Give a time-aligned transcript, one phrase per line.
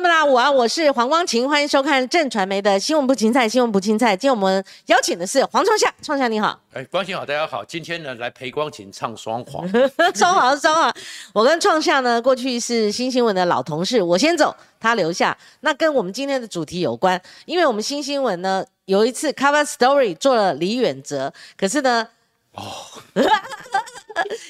[0.00, 4.16] 友们啦，我啊，我是黄光琴，欢迎收看正传媒的新闻不青菜，新闻不青菜。
[4.16, 9.68] 今天我们邀请的是黄创夏，创夏你好， 哎，光晴好，大家好，今天呢来陪光晴唱双簧，
[10.14, 10.90] 双 簧双簧。
[11.34, 15.36] 我跟创夏呢过去是新新闻的老同事，我先走，他留下。
[15.60, 22.08] 那跟我们今天的主题有关，因为我们新新闻呢有一次 cover story 做了李远哲，可是呢，
[22.60, 23.00] 哦。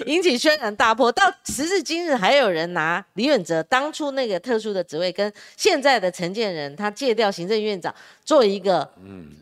[0.06, 8.90] 引起轩然大波，到时至今日，还有人拿李远哲当初那个特殊的职位，跟现在的陈建仁他借调行政院长做一个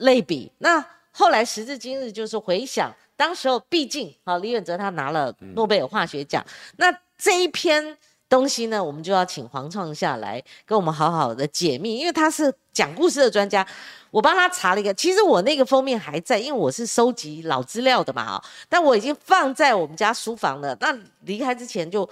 [0.00, 0.50] 类比。
[0.58, 6.44] 那后来时至今日，就是回想当时候，毕竟啊，李远哲他拿了诺贝尔化学奖。
[6.76, 7.96] 那这一篇
[8.28, 13.66] 东西呢，我们就要请黄创下来跟我们好好的解密，因为他是讲故事的专家。
[14.10, 20.74] 我帮他查了一个，其实我那个封面还在，因为我是收集老资料的嘛，啊，但我已经放在我们家书房了。
[20.80, 22.08] 那离开之前就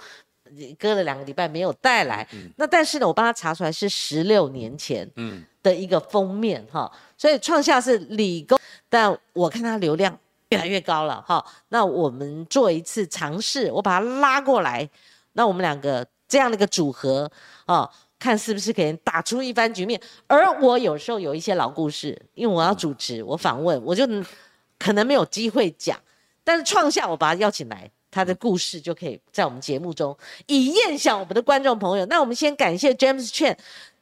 [0.77, 2.27] 搁了两个礼拜没有带来。
[2.57, 5.09] 那但是呢，我帮他查出来是十六年前
[5.63, 10.15] 的一个封面哈，所以创下是理工，但我看他流量
[10.49, 11.43] 越来越高了哈。
[11.69, 14.87] 那我们做一次尝试，我把他拉过来，
[15.37, 17.31] 那我们两个这样的一个组合
[17.65, 17.89] 啊。
[18.19, 24.07] 看是不是可以打出一番局面，而我有时候有一些老故事，因为我要主持，我访问，我就
[24.79, 25.95] 可能没有机会讲。
[26.43, 32.07] 但是创下我把他邀请来，他的故事就可以在我们节目中以验享我们的观众朋友。
[32.07, 33.55] 那我们先感谢 James Chen。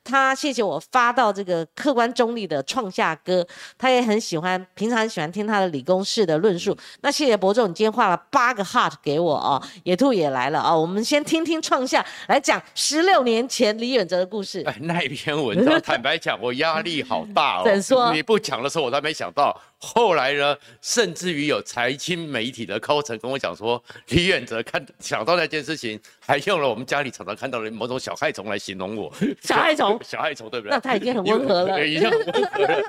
[0.06, 3.45] 他谢谢我发到这个客观中立的创下歌，
[3.78, 6.78] 他也很喜欢，平常很喜欢听他的理工式的论述。
[7.02, 14.61] 那谢谢博仲，你今天画了八个 heart 给我哦，野兔也来了啊，我们先听听创下来讲十六年前李远哲的故事。
[14.67, 17.64] 哎，那一篇文章， 坦白讲，我压力好大哦。
[17.66, 18.14] 怎说？
[18.14, 19.59] 你不讲的时候，我都没想到。
[19.78, 29.14] 后来呢，甚至于有财经媒体的高层跟我讲说，李远哲看想到那件事情，还用了我们家里常常看到的某种小害虫来形容我。
[29.42, 30.71] 小害虫，小害虫，对不对？
[30.71, 31.79] 那他已经很温和了。
[31.85, 32.83] 已经很温和了。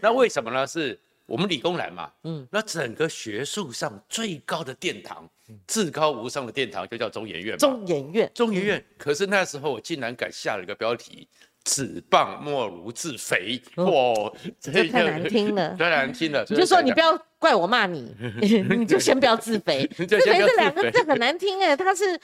[0.00, 0.66] 那为什么呢？
[0.66, 2.10] 是我们理工男嘛。
[2.24, 2.46] 嗯。
[2.50, 5.28] 那整个学术上最高的殿堂，
[5.66, 7.56] 至高无上的殿堂，就叫中研院。
[7.58, 8.30] 中研院。
[8.34, 8.84] 中研院。
[8.98, 11.28] 可是那时候我竟然敢下了一个标题。
[11.64, 13.86] 此棒莫如自肥，哇，
[14.58, 16.44] 这太难听了， 太难听了。
[16.50, 18.12] 你就说你不要怪我骂你，
[18.68, 19.88] 你就先不要自肥。
[19.94, 22.18] 自肥这两个字很难听哎，他是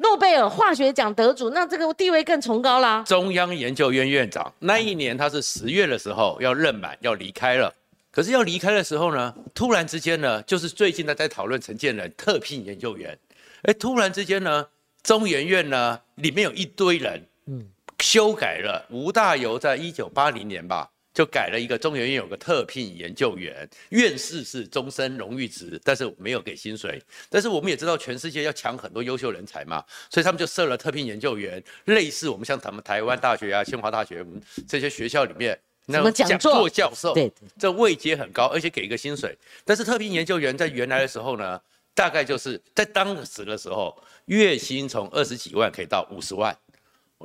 [0.00, 3.04] 诺贝尔化学奖得主，那这个地位更崇高啦。
[3.06, 7.72] 中央研究院院长那一年他是十月的时候要任满要离开了，
[8.10, 13.18] 可是要离开的时候呢，突然之间呢，就是最近呢在讨论陈建仁特聘研究员，
[13.62, 14.66] 哎，突然之间呢，
[15.02, 17.68] 中研院呢里面有一堆人，嗯。
[18.02, 20.88] 修改了吴大猷在一九八零年吧，
[21.20, 26.98] 就改了一个中研院有个特聘研究员，院士是终身荣誉职，但是没有给薪水。
[27.28, 34.24] 但是我们也知道全世界要抢很多优秀人才嘛，所以他们就设了特聘研究员，类似我们像咱们台湾大学啊、清华大学
[34.66, 39.36] 这些学校里面那讲座教授，对，这位阶很高，而且给一个薪水。
[39.66, 41.60] 但是特聘研究员在原来的时候呢，
[41.94, 43.94] 大概就是在当时的时候，
[44.24, 46.56] 月薪从二十几万可以到五十万。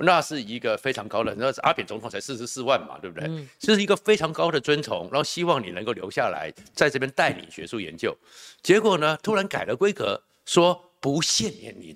[0.01, 3.27] 那是一个非常高的，那是阿扁总统才四十四万嘛，对不对？
[3.29, 8.13] 嗯，这是一个非常高的尊崇，然后希望你能够留下来，在这边带领学术研究。
[8.61, 11.95] 结果呢，突然改了规格，说不限年龄，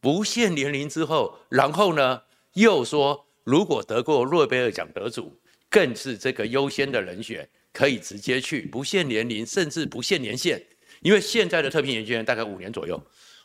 [0.00, 2.22] 不限年龄之后，然后呢
[2.54, 5.38] 又说，如果得过诺贝尔奖得主，
[5.70, 10.60] 更是这个优先的人选，可以直接去，不限年龄，甚至不限年限，
[11.02, 13.00] 因为现在的特聘研究员大概五年左右。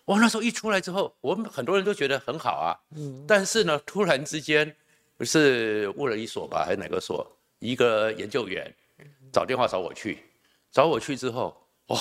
[0.05, 2.77] 哇，那时候一出来之后，我们很多人都觉得很好啊。
[2.95, 3.23] 嗯。
[3.27, 4.75] 但是呢，突然之间，
[5.21, 7.25] 是物了一所吧，还是哪个所？
[7.59, 8.73] 一个研究员
[9.31, 10.23] 找电话找我去，
[10.71, 11.55] 找我去之后，
[11.87, 11.97] 哦，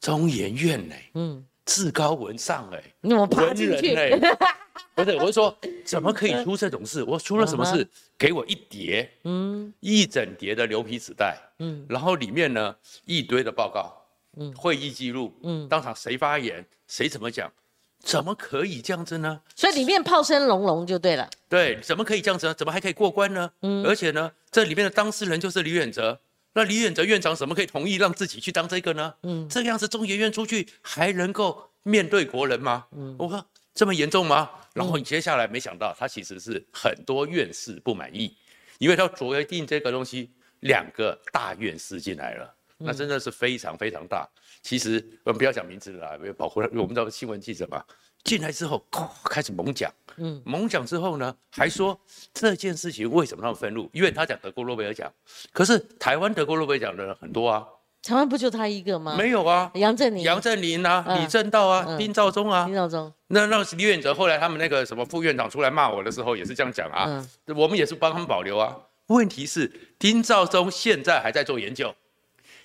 [0.00, 0.94] 中研院呢？
[1.14, 1.46] 嗯。
[1.64, 2.82] 至高文上哎。
[3.02, 3.94] 我爬进去。
[4.94, 7.02] 不是，我是说，怎么可以出这种事？
[7.04, 7.86] 我出了什么事？
[8.18, 12.74] 给我一叠，嗯，一整叠的牛皮纸袋，嗯，然后里面呢
[13.04, 14.01] 一堆的报告。
[14.36, 17.52] 嗯，会议记录，嗯，当场谁发言，谁怎么讲，
[18.00, 19.40] 怎么可以这样子呢？
[19.54, 21.28] 所以里面炮声隆隆就对了。
[21.48, 22.54] 对，怎么可以这样子呢？
[22.54, 23.50] 怎么还可以过关呢？
[23.62, 26.20] 嗯，而且呢，这里面的当事人就是李远哲，
[26.54, 29.14] 那李远哲院长怎么可以同意让自己去当这个呢？
[29.22, 32.86] 嗯，这个样子中研院出去还能够面对国人吗？
[32.92, 33.44] 嗯，我说
[33.74, 34.50] 这么严重吗？
[34.72, 38.34] 然后接下来没想到他其实是很多院士不满意，
[38.78, 40.30] 因为他决定这个东西，
[40.60, 42.54] 两个大院士进来了。
[42.84, 44.28] 那真的是非常非常大。
[44.62, 47.82] 其实我们不要讲名字了，因为保护我们知道新闻记者嘛。
[48.24, 48.86] 进来之后，
[49.24, 52.00] 开始猛讲，嗯，猛讲之后呢，还说
[52.32, 53.90] 这件事情为什么那么愤怒？
[53.92, 55.12] 因为他讲得过诺贝尔奖，
[55.52, 57.66] 可是台湾得过诺贝尔奖的人很多啊，
[58.00, 59.16] 台湾不就他一个吗？
[59.16, 67.06] 没有啊，杨振宁、杨振宁啊，嗯李政道啊，嗯丁肇中啊丁肇中，那那李远哲后来他们那个什么副院长出来骂我的时候，也是这样讲啊，
[67.46, 68.76] 嗯，我们也是帮他们保留啊。
[69.08, 69.66] 问题是
[69.98, 71.92] 丁肇中现在还在做研究，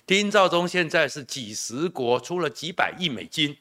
[0.08, 3.54] 丁肇中现在是几十国出了几百亿美金，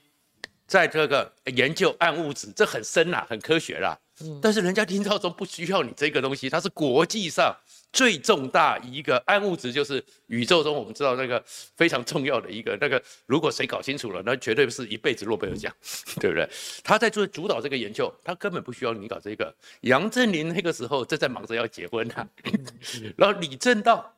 [0.66, 4.00] 在这个研究暗物质，这很深啦，很科学啦。
[4.42, 7.54] 但是人家丁肇中不需要你这个东西，它是国际上
[7.92, 15.72] 最重大一个暗物质，就是宇宙中我们知道那个非常重要的一个那个，如果谁搞清楚了，那绝对是一辈子诺贝尔奖，
[16.22, 16.50] 对不对？
[16.82, 19.54] 他在做主导这个研究，他根本不需要你搞这个。
[19.82, 22.26] 杨振宁那个时候正在忙着要结婚啊，
[23.18, 24.16] 然后李政道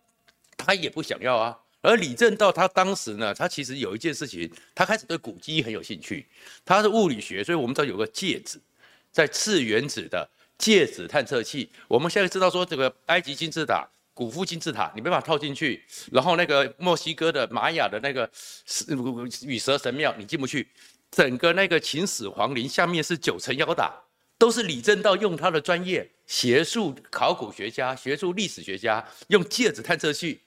[0.55, 1.57] 他也不想要啊。
[1.81, 6.27] 而李政道他当时呢，他其实有一件事情，他开始对古迹很有兴趣。
[6.65, 8.59] 他是物理学，所以我们知道有个介质，
[9.11, 11.69] 在次原子的介质探测器。
[11.87, 15.81] 我们现在知道说，这个埃及金字塔、古夫金字塔，你没办法套进去。
[16.11, 18.29] 然后那个墨西哥的玛雅的那个
[19.45, 20.67] 羽蛇神庙，你进不去。
[21.09, 23.91] 整个那个秦始皇陵下面是九层妖塔，
[24.37, 30.41] 都是李政道用他的专业，学术考古学家、学术历史学家，用介质探测器，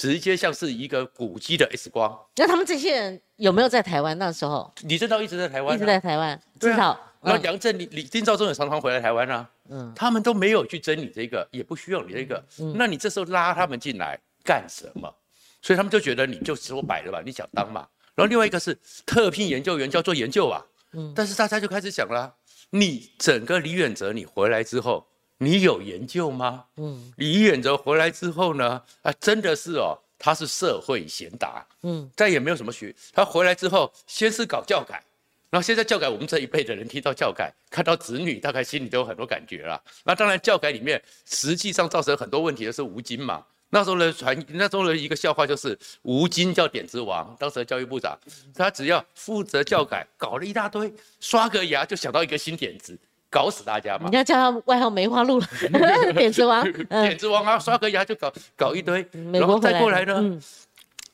[0.00, 2.18] 直接像是一个古迹的 X 光。
[2.36, 4.16] 那他们这些人有没有在台湾？
[4.16, 4.72] 那时候？
[4.84, 7.42] 李政道一直在台湾、啊，一直在台湾，至少然后嗯。
[7.42, 9.92] 杨振宁、李丁肇中也常常回来台湾啊，嗯。
[9.94, 15.14] 他们都没有去争你这个，也不需要你这个，嗯那你这时候拉他们进来干什么？
[15.60, 17.86] 所以他们就觉得你就说白了吧，你想当嘛。
[18.14, 18.74] 然后另外一个是
[19.04, 20.64] 特聘研究员就要做研究啊，
[20.94, 21.12] 嗯。
[21.14, 22.34] 但是大家就开始想了，
[22.70, 25.06] 你整个李远哲你回来之后，
[25.42, 26.66] 你有研究吗？
[26.76, 32.94] 嗯李远哲回来之后呢，啊，真的是哦，他是社会贤达，嗯再也没有什么学。
[33.14, 35.02] 他回来之后，先是搞教改，
[35.48, 39.82] 然后现在教改，我们这一辈的人听到教改，看到子女，大概心里都有很多感觉了。
[40.04, 43.42] 那当然，教改里面实际上造成很多问题的是吴京嘛。
[43.70, 48.18] 那时候的传，那时候的一个笑话就是吴京叫点子王，当时的教育部长，
[48.54, 52.98] 他只要负责教改，搞了一大堆，刷个牙就想到一个新点子，
[53.30, 54.08] 搞死大家嘛。
[54.10, 54.16] 你。
[54.16, 55.46] 要叫他外号梅花鹿了，
[56.12, 60.42] 点子王， 嗯，点子王啊，刷个牙就搞搞一堆，美然后国再过来呢，嗯。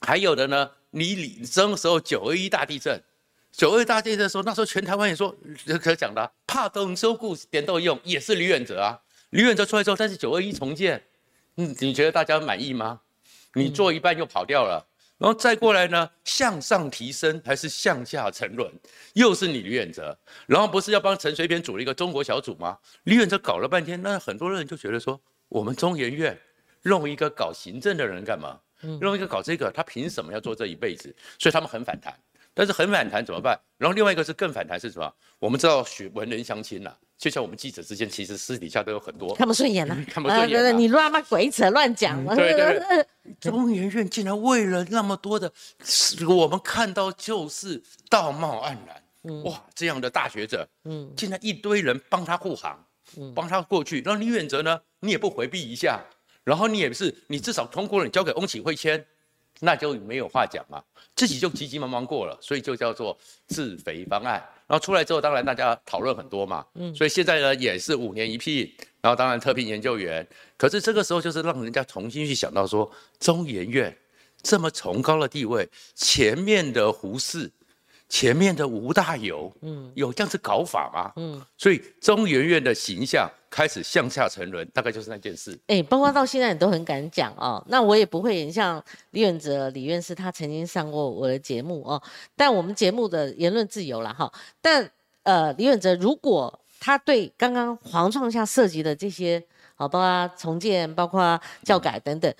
[0.01, 3.03] 还有的呢，你李征时候九二一大地震，
[3.51, 5.35] 九二一大地震的时候，那时候全台湾也说，
[5.83, 9.01] 可讲的啊怕东收故点都用，也是李远哲啊。
[9.31, 11.03] 李远哲出来之后，但是九二一重建，
[11.57, 13.01] 嗯，你觉得大家满意吗？
[13.55, 14.87] 你做一半又跑掉了，
[15.19, 18.71] 然后再过来呢，向上提升还是向下沉沦，
[19.15, 20.17] 又是你李远哲。
[20.47, 22.79] 然后不是要帮陈水扁组了一个中国小组吗？
[23.05, 26.39] 李远哲搞了半天，那很多人就觉得说，我们中研院
[26.83, 28.61] 弄一个搞行政的人干嘛？
[29.01, 31.15] 弄一个搞这个，他凭什么要做这一辈子？
[31.39, 32.15] 所以他们很反弹。
[32.53, 33.59] 但是很反弹怎么办？
[33.79, 35.11] 然后另外一个是更反弹是什么？
[35.39, 43.07] 我们知道许文人相亲啦，就像我们记者之间，其实私底下都有很多看不顺眼了，看不顺眼你乱骂鬼扯乱讲，对对对。
[43.41, 45.51] 中研院竟然为了那么多的，
[46.29, 51.13] 我们看到就是道貌岸然，哇，这样的大学者，嗯。
[51.17, 52.79] 竟然一堆人帮他护航，
[53.35, 54.01] 帮他过去。
[54.03, 56.05] 然后李远哲呢，你也不回避一下，
[56.45, 59.05] 然后你也是，你至少通过了，你交给翁启慧签，
[59.61, 60.83] 那就没有话讲嘛，
[61.15, 63.17] 自己就急急忙忙过了，所以就叫做
[63.47, 64.43] 自肥方案。
[64.67, 68.71] 然后出来之后，当然大家讨论很多嘛，所以现在呢也是五年一聘，
[69.01, 70.27] 然后当然特聘研究员。
[70.57, 73.97] 可是这个时候就是让人家重新去想到说，中研院
[74.43, 77.49] 这么崇高的地位，前面的胡适，
[78.09, 81.13] 前面的吴大猷，嗯，有这样子搞法吗？
[81.17, 85.59] 嗯，所以中研院的形象开始向下沉沦，大概就是那件事。
[85.69, 92.03] 哎，包括到现在你都很敢讲哦，那我也不会很像李远哲李院士，他曾经上过我的节目哦，
[92.37, 94.87] 但我们节目的言论自由了哈，但
[95.23, 99.43] 呃李远哲如果他对刚刚黄创下涉及的这些，
[99.75, 102.31] 好，包括重建，包括教改等等，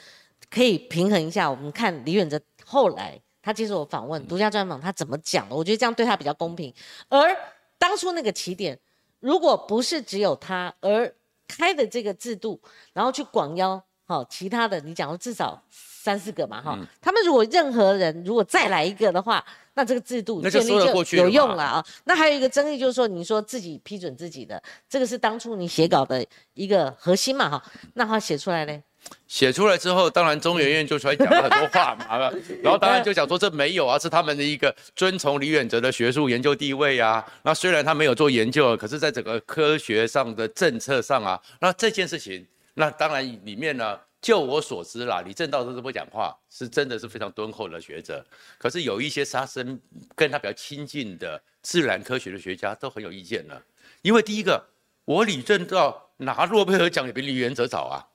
[0.51, 5.57] 可以平衡一下，我们看李远哲后来他接受我访问独家专访，他怎么讲的？
[5.57, 6.71] 我觉得这样对他比较公平。
[7.09, 7.35] 而
[7.79, 8.79] 当初那个起点，
[9.27, 11.13] 如果不是只有他，而
[11.49, 12.61] 开的这个制度，
[12.93, 21.85] 然后去广邀好、其他的，你讲了至少三四个嘛哈、他们如果任何人如果再来一个的话，那这个制度建立说得过去了有用了啊。
[22.05, 27.61] 那还有一个争议就是说，你说自己批准自己的，这个是当初你写稿的一个核心嘛哈。
[27.95, 28.81] 那他写出来嘞，
[29.27, 32.17] 写出来之后，当然中研院就出来讲了很多话嘛，
[32.63, 37.25] 然后当然就讲说这没有啊，是他们的一个遵从李远哲的学术研究地位啊。
[37.43, 48.25] 那虽然他没有做研究，可是在整个科学上的政策上啊，那这件事情，那当然里面呢，就我所知啦，李政道都是不讲话，是真的是非常敦厚的学者。
[48.59, 49.79] 可是有一些他身
[50.15, 53.61] 跟他比较亲近的自然科学的学家都很有意见了，
[54.03, 54.65] 因为第一个，
[55.05, 58.07] 我李政道拿诺贝尔奖也比李远哲早啊。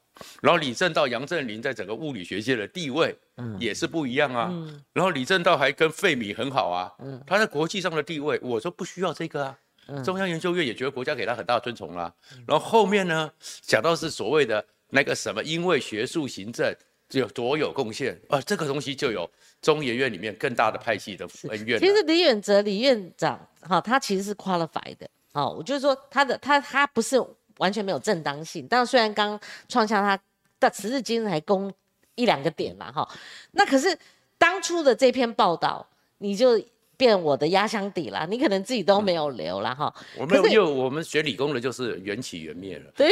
[0.42, 3.16] 然后李政道、杨振宁在整个物理学界的地位
[3.60, 4.52] 也是不一样啊。
[4.94, 6.92] 然后李政道还跟费米很好啊，
[7.26, 9.58] 他在国际上的地位，我说不需要这个啊。
[10.04, 12.14] 中央研究院也觉得国家给他很大的尊崇啦。
[12.48, 13.30] 然后后面呢，
[13.62, 16.74] 讲到是所谓的那个什么，因为学术行政
[17.10, 19.30] 有多有贡献啊，这个东西就有
[19.62, 21.78] 中研院里面更大的派系的恩怨。
[21.78, 27.18] 其实李远哲李院长哈，他其实是 qualified 的，哦，我就是说他的他他不是
[27.62, 29.40] 完全没有正当性，但虽然刚
[29.70, 30.22] 创下他
[30.60, 31.74] 但时至今日还攻
[32.16, 33.08] 一两个点嘛哈，
[33.52, 33.98] 那可是
[34.38, 35.88] 当初的这篇报道
[36.18, 36.62] 你就。
[36.98, 39.92] 变我的压箱底了，你可能自己都没有留了哈。
[40.16, 42.92] 我们因为我们学理工的，就是缘起缘灭了。
[42.96, 43.10] 对，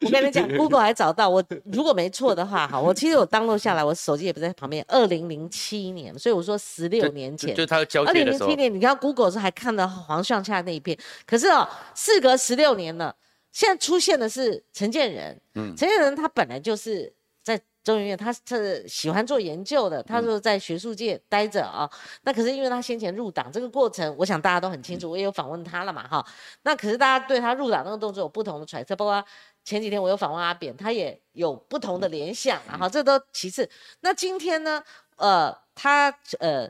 [0.00, 4.84] 我跟你讲，Google 还找到我，如果没错的话，哈，我其实我当录下来，我手机也不在旁边。
[4.86, 8.10] 二零零七年，所以我说十六年前，就他交接。
[8.10, 13.14] 二零零七年，你看 Google 是还看到黄上下那一片，可是哦，事隔十六年了，
[13.50, 15.40] 现在出现的是陈建仁。
[15.54, 17.12] 嗯，陈建仁他本来就是
[17.42, 17.60] 在。
[17.84, 21.88] 中研院，他是喜欢做研究的，他说在学术界待着啊。
[22.20, 26.22] 那可是因为他先前入党这个过程，我想大家都很清楚，我也有访问他了嘛哈。
[26.64, 29.24] 那可是大家对他入党那个动作有不同的揣测，包括
[29.68, 32.88] 前几天我有访问阿扁，他也有不同的联想啊哈。
[32.88, 33.68] 这都其次。
[34.00, 34.82] 那今天呢，
[35.16, 36.08] 呃，他
[36.38, 36.66] 呃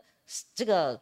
[0.53, 1.01] 这个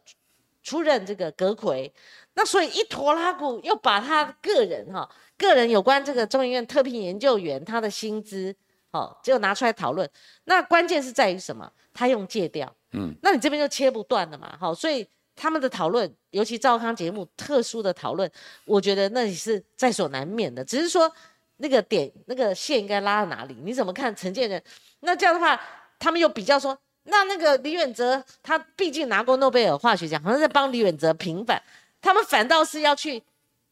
[0.63, 1.91] 出任这个阁魁，
[2.35, 8.55] 那所以一拖拉股又把他个人哈，个人有关这个中研院特聘研究员他的薪资。
[8.93, 10.09] 哦，就拿出来讨论。
[10.45, 11.71] 那关键是在于什么？
[11.93, 14.57] 他用借调，嗯，那你这边就切不断了嘛。
[14.59, 18.31] 好，所以他们的讨论，尤其赵康节目特殊的讨论，
[18.65, 20.65] 我觉得那也是在所难免的。
[20.65, 21.13] 只是说
[21.59, 23.57] 那个点、那个线应该拉到哪里？
[23.63, 24.63] 你怎么看陈建仁？
[25.01, 25.61] 那这样的话，
[25.99, 31.63] 他们又比较说，那那个李远哲他毕竟拿过诺贝尔化学奖，好像在帮李远哲平反，
[32.01, 33.23] 他们反倒是要去。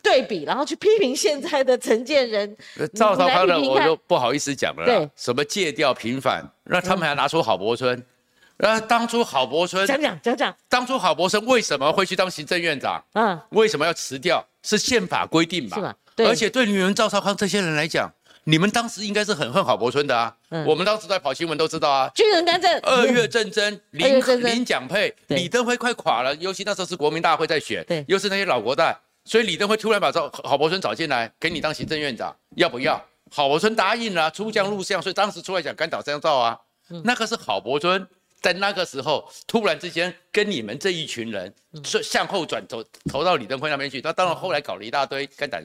[0.02, 2.54] 对比，然后去批评现在的陈建仁、
[2.94, 4.84] 赵少康的，我就不好意思讲了。
[4.84, 8.04] 对，什么借调平反，那他们还拿出郝柏村，
[8.58, 13.02] 那当初郝柏村讲讲讲讲，当初郝柏村为什么会去当行政院长？
[13.14, 14.46] 嗯，为什么要辞掉？
[14.62, 15.78] 是宪法规定吧？
[15.78, 15.96] 是吧？
[16.16, 16.26] 对。
[16.26, 18.12] 而且对女人赵少康这些人来讲，
[18.44, 20.34] 你们当时应该是很恨郝柏村的啊。
[20.50, 20.64] 嗯。
[20.66, 22.10] 我们当时在跑新闻都知道啊。
[22.14, 22.80] 军人干政。
[22.80, 28.96] 二月战争，林林蒋配，李登辉快垮了，尤其那时候是国民大会在选，对，又是那些老国代。
[29.24, 33.02] 所以李登辉突然把赵郝柏村找进来，给你当行政院长，要不要？
[33.30, 36.58] 郝柏村答应了，出将入相，所以当时出来讲干倒张照啊，
[37.04, 38.06] 那个是郝柏村。
[38.44, 41.50] 在那个时候，突然之间跟你们这一群人
[42.02, 45.64] 向后转投投到李登辉那边去，他当然后来搞了一大堆肝胆，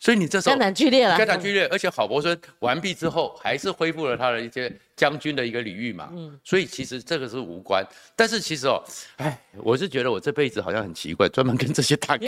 [0.00, 7.86] 所以你这时候肝胆剧烈了，肝胆剧烈，而且郝柏村完毕之后，还是恢复了他的一些将军的一个礼遇嘛，嗯，所以其实这个是无关。
[8.16, 8.82] 但是其实哦，
[9.18, 12.26] 哎，我是觉得我这辈子好像很奇怪，专门跟这些大咖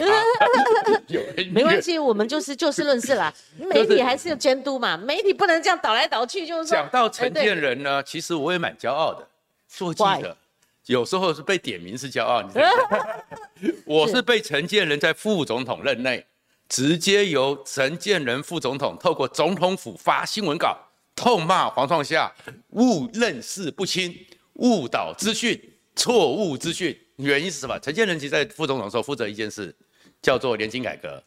[1.08, 1.20] 有
[1.50, 9.26] 没关系，我们就是就事论事啦， 媒体还是有监督嘛，媒体不能这样倒来倒去，就是讲到陈建仁呢，其实我也蛮骄傲的。
[9.70, 10.36] 做记者，
[10.86, 12.42] 有时候是被点名是骄傲。
[12.42, 16.26] 你 我是被陈建仁在副总统任内，
[16.68, 20.76] 直接由陈建仁副总统透过总统府发新闻稿，
[21.14, 22.30] 痛骂黄创夏
[22.70, 24.14] 误认识不清、
[24.54, 25.58] 误导资讯、
[25.94, 26.98] 错误资讯。
[27.16, 27.78] 原因是什么？
[27.78, 29.74] 陈建仁其实在副总统的时候负责一件事，
[30.20, 31.22] 叫做年金改革。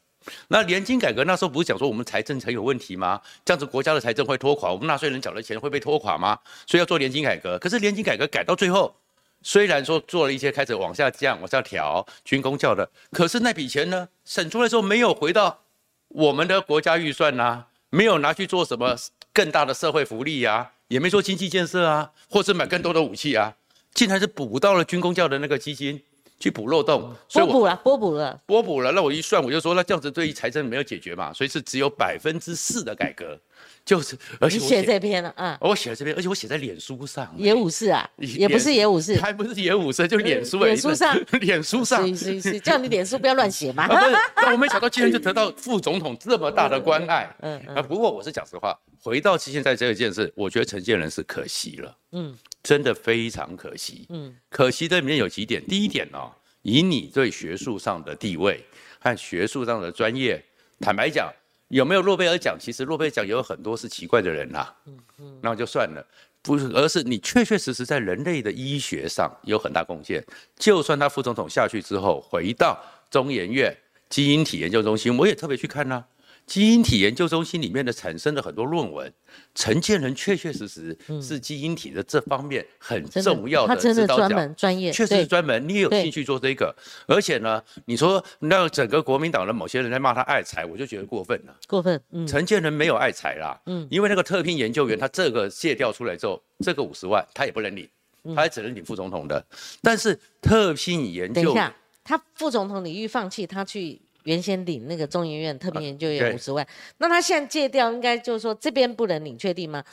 [0.47, 3.21] 那年金改革那时候不是讲说我们财政很有问题吗？
[3.43, 6.37] 这样子国家的财政会拖垮，我们纳税人缴的钱会被拖垮吗？
[6.65, 7.57] 所以要做年金改革。
[7.59, 8.95] 可是年金改革改到最后，
[9.41, 15.61] 虽然说做了一些开始往下降、往下调军工教的，可是那笔钱呢，省出来之后没有回到
[16.07, 18.95] 我们的国家预算呐，没有拿去做什么
[19.33, 23.55] 更大的社会福利呀，也没做经济建设啊，或是买更多的武器啊，
[23.93, 26.01] 竟然是补到了军工教的那个基金。
[26.43, 28.91] 去补漏洞，拨补了，拨补了，拨补了。
[28.91, 33.39] 那我一算，我就说，那这样子对于财政没有解决嘛，所以是只有百分之四的改革，
[33.85, 43.87] 就是而且写这篇了啊，我写了这篇，而且我写在脸书上，野武士啊，也不是野武士，还不是野武士，就脸书，脸书上， 脸书上，是是是，叫你脸书不要乱写嘛。
[43.87, 52.37] 那我没想到今天就得到副总统这么大的关爱， 嗯啊，不过我是讲实话，回到现在这一件事，我觉得陈建仁是可惜了，嗯。
[52.63, 55.61] 真的非常可惜，嗯，可惜这里面有几点。
[55.67, 56.17] 第一点呢，
[56.61, 58.63] 以你对学术上的地位
[58.99, 60.41] 和学术上的专业，
[60.79, 61.29] 坦白讲，
[61.67, 62.57] 有没有诺贝尔奖？
[62.57, 66.07] 其实诺贝尔奖也有很多是奇怪的人呐，嗯嗯，那就算了，
[66.41, 70.25] 不是，而是你确确实实在人类的医学上有很大贡献。
[70.55, 73.75] 就算他副总统下去之后，回到中研院
[74.07, 76.05] 基因体研究中心，我也特别去看呢。
[76.45, 79.11] 基因体研究中心里面的产生的很多论文，
[79.55, 84.29] 陈建仁确确实实是基因体的这方面很嗯真的重要他真的。
[84.29, 86.75] 门专业，确实是专门，你也有对兴趣做这个，
[87.07, 91.55] 而且呢，你说那整个国民党的某些人在骂他爱财，我就觉得过分了。
[91.67, 97.87] 过分，嗯，陈建仁没有爱财啦，嗯因为那个特聘研究员他这个卸掉出来之后，这个五十万他也不能领，
[98.23, 99.45] 嗯他也只能领副总统的。
[99.81, 106.65] 但是特聘研究等一下，他副总统李玉放弃，他去原先领那个中研院特别研究员五十万，
[106.97, 109.83] 那他现在戒掉，应该就是说这边不能领，确定吗？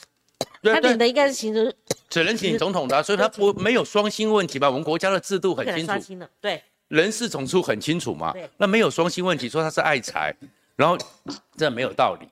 [0.62, 1.72] 他领的应该是行政，
[2.08, 4.68] 只能请总统的啊、 所以他不没有双薪问题吧。
[4.68, 8.34] 我们国家的制度很清楚，对，人事总处很清楚嘛。
[8.56, 10.34] 那没有双薪问题，说他是爱财，
[10.76, 10.98] 然后
[11.56, 12.26] 这没有道理。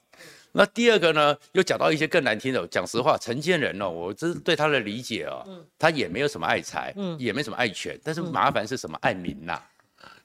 [0.52, 2.66] 那第二个呢，又讲到一些更难听的。
[2.68, 5.46] 讲实话，陈建仁哦，我这是对他的理解哦，
[5.78, 9.60] 他也没有什么爱财，嗯也没什么爱权，但是麻烦是什么爱民呐、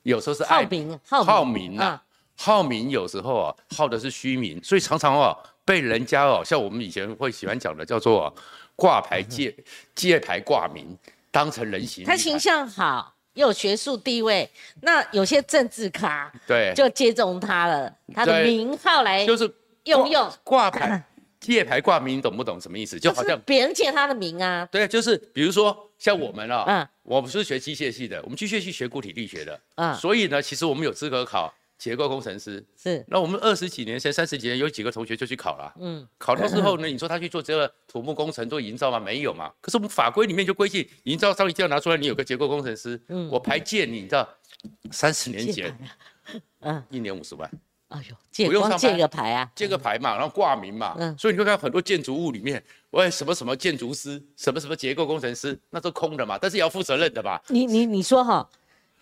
[0.03, 2.03] 有时候是爱好名，好好民呐、啊，
[2.38, 8.33] 好民有时候啊，好的是虚名，所以常常哦被人家哦，像我们以前会喜欢讲的叫做、哦
[8.75, 9.55] 挂牌借
[9.93, 10.98] 借牌挂名，
[11.29, 12.03] 当成人形。
[12.03, 14.50] 他形象好，又有学术地位，
[14.81, 19.43] 那有些政治咖对，就接中他了，他的名号来就是
[19.83, 21.03] 用用，挂牌
[21.39, 23.00] 借牌挂名，你懂不懂什么意思？
[23.00, 32.62] 就好像就是别人借他的名啊，对，就是比如说像我们啊、嗯我们是学机械系的，我们机械系学固体力学的，嗯所以呢，其实我们有资格考结构工程师。
[32.75, 35.74] 是，那我们二十几年前、三十几年，有几个同学就去考了。
[35.79, 39.00] 嗯，考到之后呢，你说他去做这个土木工程、做营造吗？
[39.00, 39.50] 没有嘛。
[39.62, 43.01] 可是我们法规里面就规定，营造商一定要拿出来，你有个结构工程师。
[43.07, 44.27] 嗯我排借你，你知道，
[44.91, 45.74] 三十年前
[46.60, 47.50] 嗯，一年五十万，
[47.93, 50.95] 哎呦，借光不用上借个牌啊，借个牌嘛，然后挂名嘛。
[50.97, 57.39] 嗯所以你会看很多建筑物里面，喂什么什么建筑师，什么什么结构工程师，那都空的嘛，但是也要负责任的吧。
[57.50, 58.50] 你你你说哈，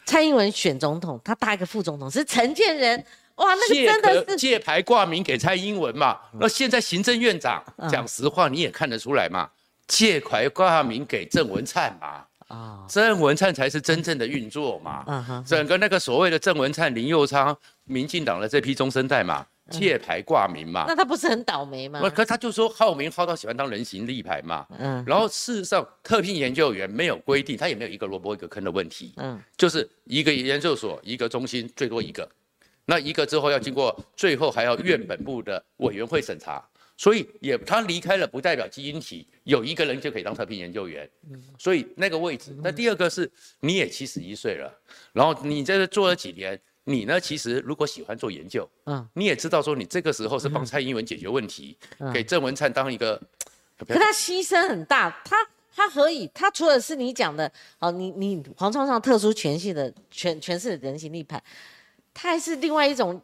[0.05, 3.03] 蔡英文选总统，他搭一个副总统是陈建仁，
[3.35, 6.19] 哇，那个真的是借牌挂名给蔡英文嘛。
[6.33, 9.49] 那现在行政院长嗯讲实话，你也看得出来嘛，
[9.87, 12.25] 借牌挂名给郑文灿嘛。
[12.51, 15.03] 啊，郑文灿才是真正的运作嘛。
[15.07, 17.55] 嗯哼，整个那个所谓的郑文灿、林佑昌、
[17.85, 22.09] 民进党的这批中生代嘛，借牌挂名嘛，那他不是很倒霉吗那、？
[22.09, 24.65] 可他就说好名好到喜欢当人形立牌嘛。
[24.77, 32.27] 嗯然后事实上，特聘研究员没有规定，他也没有一个萝卜一个坑的问题，嗯，就是一个研究所、一个中心，最多一个。
[32.85, 36.61] 那一个之后要经过，最后还要院本部的委员会审查，
[37.01, 41.09] 所以也他离开了，不代表基因体有一个人就可以当特聘研究员。
[41.57, 42.55] 所以那个位置。
[42.61, 43.27] 那第二个是
[43.61, 44.71] 你也七十一岁了，
[45.11, 53.19] 然后你在这做了几年，你呢其实如果喜欢做研究，嗯，你也知道说你这个时候是帮蔡英文解决问题，嗯给郑文灿当一个。
[53.79, 55.35] 可他牺牲很大，他
[55.75, 61.43] 他何以他除了是你讲的哦，你你黄创上特殊权系的诠诠释的人形立牌，
[62.13, 63.19] 他还是另外一种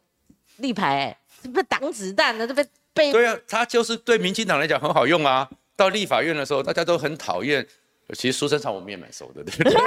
[0.56, 2.66] 立牌哎，这被挡子弹的，这被
[2.98, 5.48] 被对啊，他就是对民进党来讲很好用啊。
[5.76, 7.66] 到立法院的时候，大家都很讨厌。
[8.14, 9.78] 其实苏贞昌我们也蛮熟的，对不对？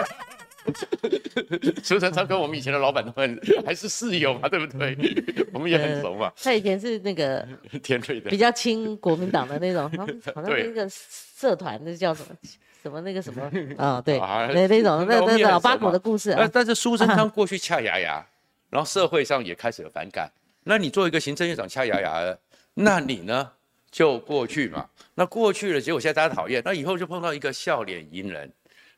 [1.83, 4.97] 苏贞昌跟我们以前的老板都很还是室友嘛，对不对？
[5.53, 7.47] 我们也很熟嘛，他以前是那个
[7.83, 8.37] 天瑞的比。
[8.37, 12.37] 较亲国民党的那种，好像好像对那个社团，那叫什么
[12.83, 13.43] 什么那个什么
[13.79, 14.01] 啊？
[14.05, 18.25] 对，啊那那种那那我们那老八股的故事啊，但是苏贞昌过去恰牙牙，
[18.69, 20.31] 然后社会上也开始有反感。
[20.65, 22.39] 那你做一个行政院长恰牙牙的，
[22.83, 23.53] 那你呢
[23.91, 24.89] 就过去嘛？
[25.15, 28.51] 那过去了，结果现在大家讨厌，那以后就碰到一个笑脸迎人，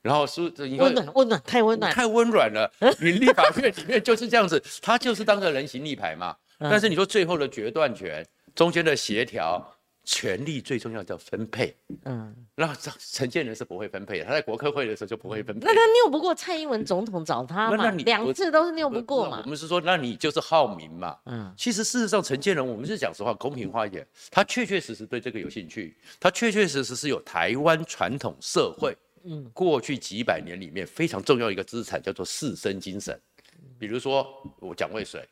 [0.03, 0.43] 然后是
[0.79, 2.71] 温暖温暖太温暖，太温暖了。
[3.01, 6.37] 你立法院里面就是这样子，他就是当个人形立牌嘛。
[6.59, 11.77] 嗯但是你说最后的决断权，中间的协调，权力最重要叫分配。
[12.05, 15.75] 嗯，那陈建仁是不会分配的，他在国科会的时候就不会分配那。
[15.75, 21.17] 他拗不过蔡英文总统找他嘛，那那你两次都是拗不过嘛我，们是说，那你就是好民嘛。
[21.27, 33.19] 嗯其实事实上，陈建仁，我们是讲实话，公平化一点，他确确实实对这个有兴趣，他确确实实是有台湾传统社会，嗯过去几百年里面非常重要一个资产，叫做士绅精神。
[33.79, 34.27] 比如说
[34.59, 35.29] 我蒋渭水，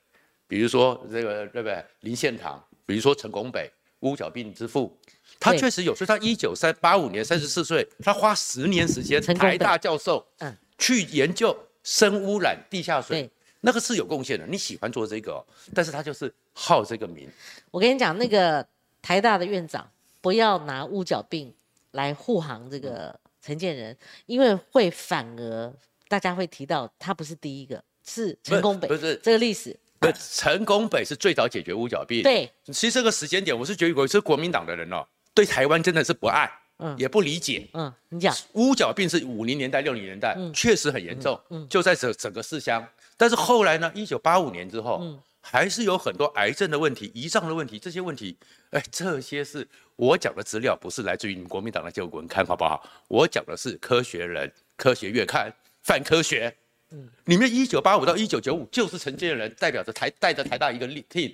[0.47, 1.85] 比如说这个对不对？
[2.01, 4.97] 林献堂，比如说陈拱北，乌角病之父，
[5.39, 5.61] 他对。
[5.61, 10.57] 确实有，所以他一九三八五年三十四岁，他花十年时间，台大教授，嗯。
[10.79, 14.47] 去研究深污染地下水，那个是有贡献的。
[14.47, 17.29] 你喜欢做这个、哦，但是他就是好这个名，
[17.71, 18.67] 我跟你讲，那个
[19.03, 19.87] 台大的院长
[20.23, 21.53] 不要拿乌角病
[21.91, 25.71] 来护航这个陈建仁，因为会反而
[26.09, 28.89] 大家会提到他不是第一个，是陈功北。
[28.89, 29.15] 不是。
[29.23, 29.79] 这个历史。
[30.01, 37.69] 不是陈拱北是最早解决乌角病。，对，其实这个时间点，我是觉得，我是国民党的人哦，对台湾真的是不爱，嗯也不理解。
[37.75, 42.85] 嗯，你讲，乌角病是五零年代、六零年代，嗯确实很严重，嗯就在整整个四乡。
[43.19, 48.37] 但是后来呢，一九八五年之后，嗯还是有很多癌症的问题、胰脏的问题，这些问题，
[48.71, 52.83] 哎，这些是我讲的资料，不是来自于你国民党的旧文刊，好不好？
[53.09, 55.51] 我讲的是科学人、科学月刊、
[55.83, 56.55] 泛科学，
[56.93, 61.33] 嗯，里面一九八五到一九九五就是陈建仁代表着台带着台大一个 team。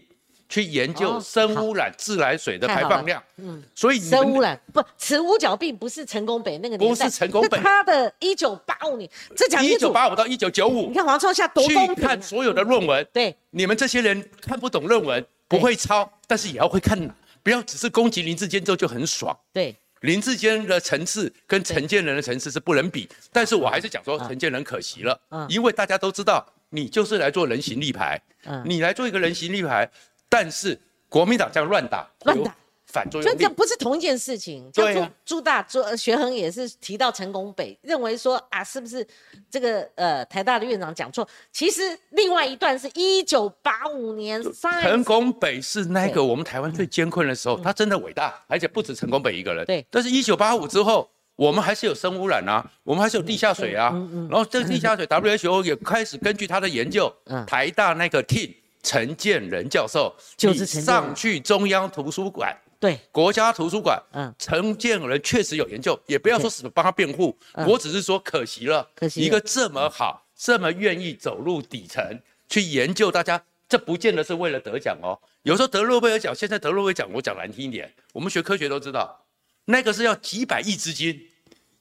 [0.48, 16.96] 去研究生污染自来水的排放量，嗯，所以生污染不，此五角并不是成功北那个年代，不是成功北，他的一九八五年，这讲一九八五到一九九五，你看黄创夏多公平，看所有的论文，对，你们这些人看不懂论文，不会抄，但是也要会看，
[17.42, 29.90] 不要只是攻击林志坚之后就很爽，对，林志坚的层次跟陈建仁的层次是不能比，但是我还是讲说陈建仁可惜了，嗯，因为大家都知道你就是来做人形立牌，嗯，你来做一个人形立牌，
[30.28, 30.80] 但是。
[31.08, 32.52] 国民党这样乱打，乱打
[32.96, 34.70] 反作用力，这不是同一件事情。
[34.72, 39.06] 对朱朱大朱学恒也是提到陈功北，认为说啊，是不是
[39.50, 41.28] 这个呃台大的院长讲错？
[41.52, 44.42] 其实另外一段是一九八五年，
[44.82, 49.66] 陈功北是那个我们台湾最艰困的时候，他真的伟大，而且不止陈功北一个人。
[49.66, 51.06] 对，但是一九八五之后，
[51.36, 53.90] 我们还是有生污染啊，我们还是有地下水啊。
[53.92, 54.28] 嗯嗯。
[54.30, 57.12] 然后这个地下水 WHO 也开始根据他的研究，
[57.46, 58.54] 台大那个 team。
[58.82, 62.98] 陈建仁教授就是上去中央图书馆，对。
[63.10, 67.36] 国家图书馆，嗯，陈建仁确实有研究，也不要说什么帮他辩护，
[67.66, 75.18] 我只是说可惜了，可惜一个这么好、这么愿意走入底层去研究，大家这不见得是为了得奖哦。
[75.42, 79.24] 有时候得诺贝尔奖，现在得诺贝尔奖，我讲难听一点，我们学科学都知道，
[79.66, 81.28] 那个是要几百亿资金、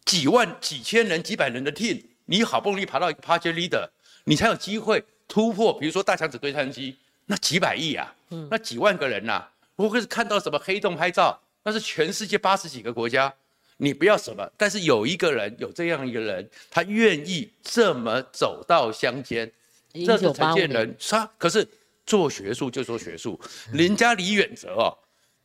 [0.06, 3.90] 几万、几千人、几百人的 team，你好不容易爬到一个 project leader，
[4.26, 5.04] 你才有机会。
[5.28, 8.14] 突破，比如说大强子对称机，那几百亿啊，
[8.52, 9.44] 那几万个人呐，
[9.76, 13.34] 不会是看到什么黑洞拍照，那是全世界八十几个国家，
[13.78, 19.52] 你不要什么，但是有一个人有这样一个人，他愿意这么走到乡间，
[20.06, 21.68] 这是陈建仁，他可是
[22.06, 23.40] 做学术就做学术，
[23.74, 24.98] 人家李远哲哦，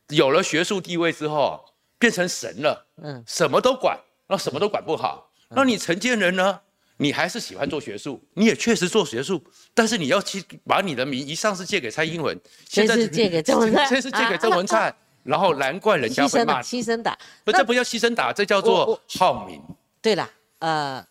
[0.09, 1.63] 有了学术地位之后
[1.99, 6.61] 变成神了，嗯，什么都管，那什么都管不好，那你陈建仁呢？
[7.01, 19.59] 你还是喜欢做学术，你也确实做学术，但是你要去把你的名一上是借给蔡英文，现在 是借给郑文灿，现在是借给郑文灿，然后难怪人家会骂，牺牲打，不，这不叫牺牲打，这叫做好名。
[19.99, 21.03] 对了，呃，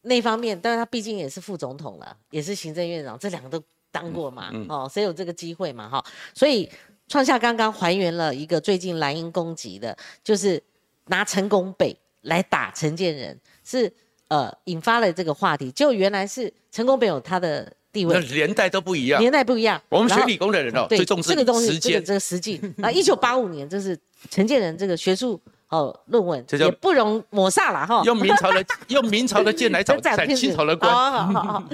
[0.00, 6.02] 那方面，但是他毕竟也是副总统了，也是行政院长，这两个都当过嘛，哦，谁有这个机会嘛，哈，
[6.34, 6.66] 所以
[7.06, 10.62] 创下刚刚还原了一个最近蓝营攻击的，就是
[11.08, 13.92] 拿陈功北来打陈建仁，是。
[14.28, 19.80] 呃，引发了这个话题，就原来是成功没有他的地位，年代都不一样，年代不一样。
[19.90, 22.58] 我们学理工的人哦，最重视这个东西，时间，这个实际。
[22.82, 23.96] 啊，一九八五年，就是
[24.30, 28.02] 陈建仁这个学术哦论文，也不容抹煞了哈。
[28.04, 30.90] 用明朝的 用明朝的剑来斩清朝的官。
[30.90, 31.64] 好好好好，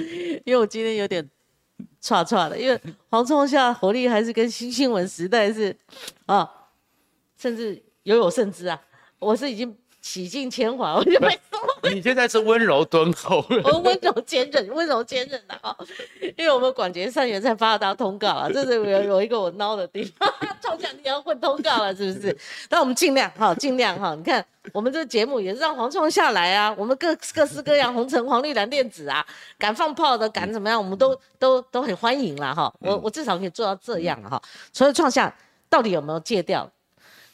[0.45, 1.27] 因为我今天有点
[2.01, 5.75] 岔岔的，因为黄忠夏活力还是跟新新闻时代是
[6.25, 6.47] 啊，
[7.39, 8.79] 甚至犹有甚之啊，
[9.17, 9.73] 我是已经。
[10.01, 11.93] 洗尽铅华， 我就被送。
[11.93, 15.75] 你现在是温柔敦厚，我温柔坚韧，温柔坚韧的哈。
[16.37, 20.31] 因为我们广结善缘才发到通告了，这是有有一个我孬的地方。
[20.61, 22.37] 超讲你要混通告了，是不是？
[22.69, 24.15] 那我们尽量哈，尽量哈。
[24.15, 29.25] 你看我们这个节目也是让黄创下来啊，我们各各式各样，红橙黄绿蓝靛紫啊，
[29.57, 32.73] 敢放炮的，敢怎么样，我们都都都很欢迎啦哈。
[32.79, 34.41] 我我至少可以做到这样哈。
[34.71, 35.33] 所以创下
[35.69, 36.71] 到底有没有戒掉？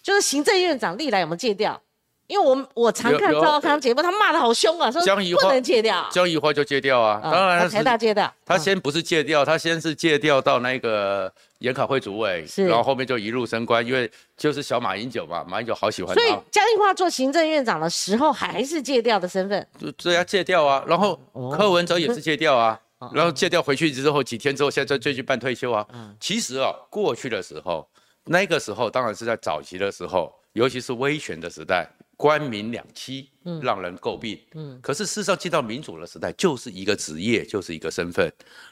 [0.01, 1.80] 就是行政院长历来有没有戒掉？
[2.27, 21.17] 因为我我常看赵康节目，他骂的好凶啊，说不能戒掉，江宜桦就戒掉啊，当然台大戒掉，他先不是戒掉，他先是戒掉到那个研考会主委，然后后面就一路升官，因为就是小马英九嘛，马英九好喜欢他，所以江宜桦做行政院长的时候还是戒掉的身份，就这样戒掉啊，然后
[21.57, 22.77] 柯文哲也是戒掉啊，
[23.13, 25.87] 然后戒掉回去之后几天之后，现在最近办退休啊，
[26.19, 27.87] 其实啊，过去的时候，
[28.25, 31.89] 那个时候当然是在早期的时候，尤其是威权的时代。
[32.17, 38.30] 官民两欺，嗯，让人诟病，嗯，可是事实上进到民主的时代，就是一个职业，就是一个身份。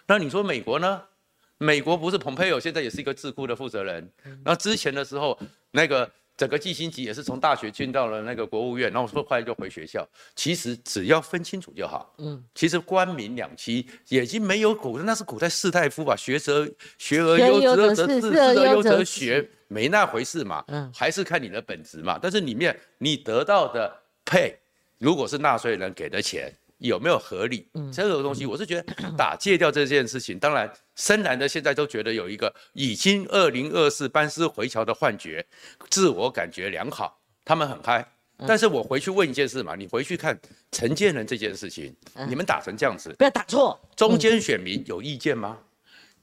[0.07, 1.01] 那你说美国呢？
[1.57, 4.11] 美国不是蓬佩奥现在也是一个智库的负责人，
[4.43, 5.39] 然后之前的时候，
[5.71, 10.07] 那个整个季星级也是从大学进到了那个国务院，然后说快就回学校。
[10.35, 16.15] 其实只要分清楚就好，嗯，其实官民两栖已经没有古，那是古代士大夫吧？
[16.15, 19.49] 学则学而优则仕，仕而优则学。
[19.67, 22.19] 没那回事嘛，嗯，还是看你的本职嘛。
[22.21, 23.91] 但是里面你得到的
[24.23, 24.55] 配，
[24.99, 27.67] 如果是纳税人给的钱，有没有合理？
[27.73, 35.45] 嗯，这个东西我是觉得打戒掉这件事情，当然深蓝的现在都觉得有一个已经二零二四班师回朝的幻觉，
[35.89, 38.05] 自我感觉良好，他们很嗨。
[38.45, 40.37] 但是我回去问一件事嘛，你回去看
[40.69, 41.95] 陈建仁这件事情，
[42.27, 45.57] 你们打成这样子，不要打错，中间选民有意见吗？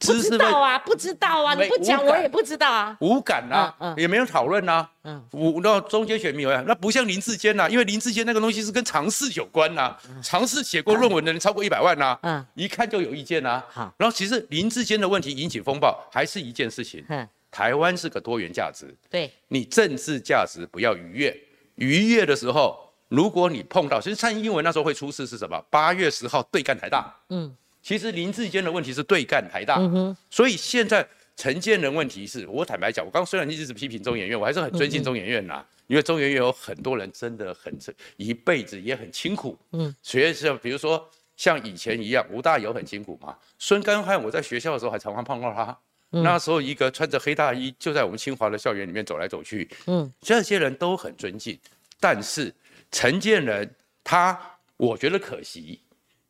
[0.02, 2.96] 不知道啊，不知道啊，你不讲我也不知道啊。
[3.00, 4.00] 无感啊、嗯嗯。
[4.00, 4.88] 也没有讨论啊。
[5.04, 5.14] 嗯。
[5.14, 12.44] 嗯，无那中间选民有啊，那不像林志坚呐、因为林志坚那个东西是跟尝试有关呐、尝试写过论文的人超过一百万呐、嗯。
[12.54, 13.92] 一看就有意见呐、好。
[13.96, 21.36] 然后其实林志坚的问题引起风暴，还是一件事情，嗯，台湾是个多元价值，对，你政治价值不要逾越，
[21.76, 25.60] 逾越的时候，如果你碰到，其实蔡英文那时候会出事是什么？
[25.68, 37.76] 八月十号对干台大，嗯其实林志坚的问题是对干台大，嗯，所以现在陈建仁问题是我坦白讲，我刚刚虽然一直批评中研院，我还是很尊敬中研院呐、因为中研院有很多人真的很
[38.16, 39.88] 一辈子也很辛苦，嗯。
[39.88, 41.04] 嗯，所以像比如说
[41.36, 45.76] 像以前一样，吴大有很辛苦嘛，孙干汉我在学校的时候还常常碰到他。
[46.14, 51.58] 那时候一个穿着黑大衣就在我们清华的校园里面走来走去，嗯嗯，这些人都很尊敬，
[51.98, 52.54] 但是
[52.90, 54.38] 陈建仁他
[54.76, 55.80] 我觉得可惜，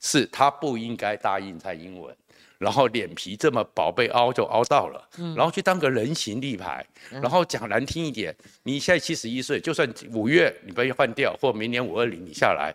[0.03, 2.15] 是他不应该答应蔡英文，
[2.59, 8.35] 然后脸皮这么薄被凹就凹到了，然后去当个人形立牌，然后讲难听一点，
[8.65, 12.75] 你现在七十一岁，就算五月你被换掉，或明年五二零你下来，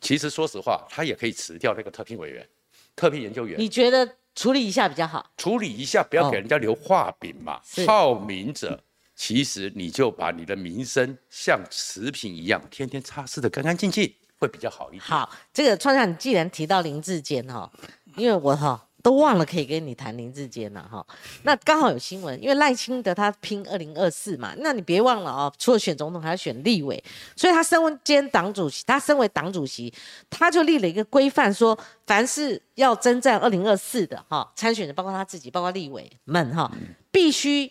[0.00, 2.46] 其实说实话，他也可以辞掉那个特聘委员、
[2.94, 3.58] 特聘研究员。
[3.58, 5.32] 你觉得处理一下比较好？
[5.38, 7.58] 处理一下，不要给人家留画饼嘛。
[7.64, 7.86] 是。
[7.86, 8.78] 好名者，
[9.14, 15.02] 其实你就把你的名声像食品一样，天天擦拭的干干净净，会比较好一点。
[15.02, 17.70] 好，这个创下你既然提到林志坚哈，
[18.16, 21.06] 因为我哈都忘了可以跟你谈林志坚了哈。
[21.44, 27.02] 那刚好有新闻，因为赖清德他拼二零二四嘛，那你别忘了哦，除了选总统，还要选立委，
[27.36, 29.92] 所以他身为兼党主席，他身为党主席，
[30.28, 36.70] 他就立了一个规范，说凡是要征战二零二四的哈参选人，包括他自己，包括立委们哈，
[37.12, 37.70] 必须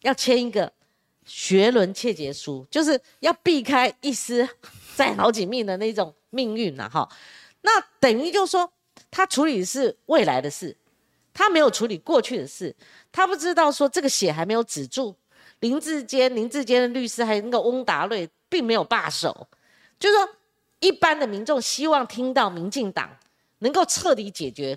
[0.00, 0.72] 要签一个
[1.26, 4.48] 学伦切结书，就是要避开一丝
[4.98, 7.08] 在好几命的那种命运呐、哈。
[7.60, 8.68] 那等于就说
[9.12, 10.76] 他处理的是未来的事，
[11.32, 12.74] 他没有处理过去的事，
[13.12, 15.14] 他不知道说这个血还没有止住。
[15.60, 19.46] 林志坚、林志坚的律师还有那个翁达瑞并没有罢手，
[20.00, 20.28] 就是说
[20.80, 23.08] 一般的民众希望听到民进党
[23.60, 24.76] 能够彻底解决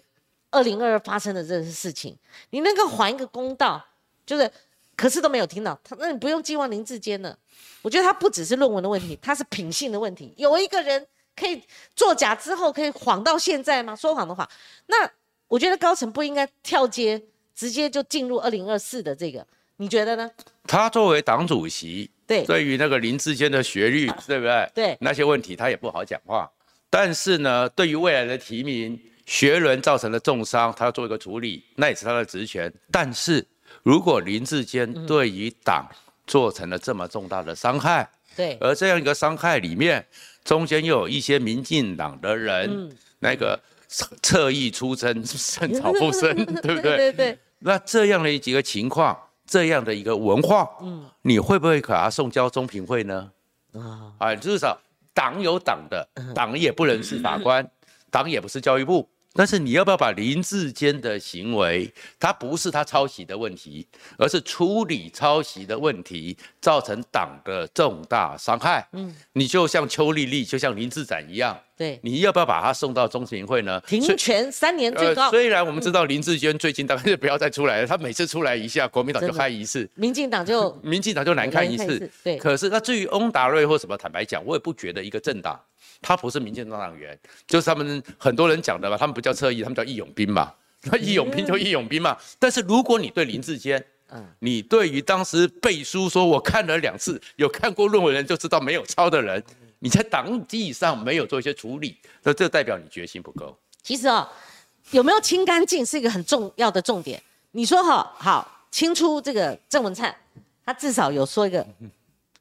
[0.52, 2.16] 二零二二发生的这些事情，
[2.52, 3.84] 你能够还一个公道，
[4.24, 4.52] 就是
[4.96, 7.38] 可是都没有听到他，那你不用寄望林志坚了。
[7.82, 10.34] 我觉得他不只是论文的问题，他是品性的问题。
[10.38, 11.62] 有一个人可以
[11.96, 13.96] 作假之后可以谎到现在吗？
[13.96, 14.48] 说谎的话，
[14.88, 15.10] 那
[15.48, 17.22] 我觉得高层不应该跳街，
[17.56, 19.46] 直接就进入二零二四的这个，
[19.78, 20.30] 你觉得呢？
[20.68, 24.72] 他作为党主席，对对于那个林志坚的学历，对不对？
[24.76, 26.50] 对那些问题他也不好讲话。
[26.90, 32.72] 但是呢，对于未来的提名，学伦造成的重伤，他要做一个处理，那也是他的职权。
[32.92, 33.46] 但是
[33.84, 35.88] 如果林志坚对于党
[36.28, 40.06] 做成了这么重大的伤害，对，而这样一个伤害里面，
[40.44, 46.98] 中间又有一些民进党的人，嗯那个侧侧翼出征， 寸草不生， 对不对？
[46.98, 53.32] 对对，那这样的几个情况，这样的一个文化，嗯，你会不会把它送交中评会呢？
[53.74, 54.80] 啊，啊，至少
[55.14, 57.70] 党有党的，党也不能是法官，
[58.10, 59.08] 党也不是教育部。
[59.34, 68.86] 但是你要不要把林志坚的行为，他不是他抄袭的问题，而是处理抄袭的问题造成党的重大伤害？
[68.92, 73.82] 嗯，你就像邱丽丽，就像林志展一样，对，你要不要把他送到中评会呢？
[73.88, 75.30] 停权三年最高。
[75.32, 82.12] 虽然我们知道林志坚最近大概是不要再出来了，他每次出来一下，国民党就真的开一次，民进党就 民进党就难看一次难看一次。
[82.24, 85.58] 对可是那至于翁达瑞或什么，坦白讲，我也不觉得一个政党，
[86.02, 90.52] 他不是民进党党员，就是他们很多人讲的嘛，他们不叫侧翼，他们叫义勇兵嘛。
[90.84, 92.18] 那义勇兵就义勇兵嘛。
[92.40, 99.44] 但是如果你对林志坚，嗯你对于当时背书说我看了两次，有看过论文的人就知道没有抄的人，
[99.80, 103.56] 你在党纪上没有做一些处理，那这代表你决心不够。
[103.84, 104.28] 其实哦，
[104.90, 107.22] 有没有清干净是一个很重要的重点。
[107.52, 110.16] 你说哈、好清出这个郑文灿，
[110.66, 111.66] 他至少有说一个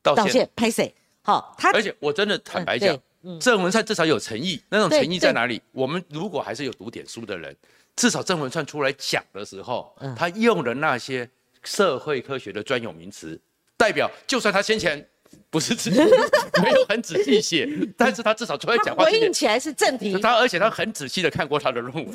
[0.03, 0.49] 道歉。
[0.57, 0.95] 拍谁？
[1.23, 2.99] 好，他而且我真的坦白讲
[3.41, 5.61] 郑文灿至少有诚意，那种诚意在哪里？
[5.73, 7.55] 我们如果还是有读点书的人，
[7.97, 11.29] 至少郑文灿出来讲的时候，嗯他用的那些
[11.63, 13.39] 社会科学的专有名词，
[13.77, 15.07] 代表就算他先前
[15.51, 15.99] 不是自己
[16.63, 22.07] 没有很仔细写， 但是他至少出来讲话回应起来是正题，他而且他很仔细的看过他的论文，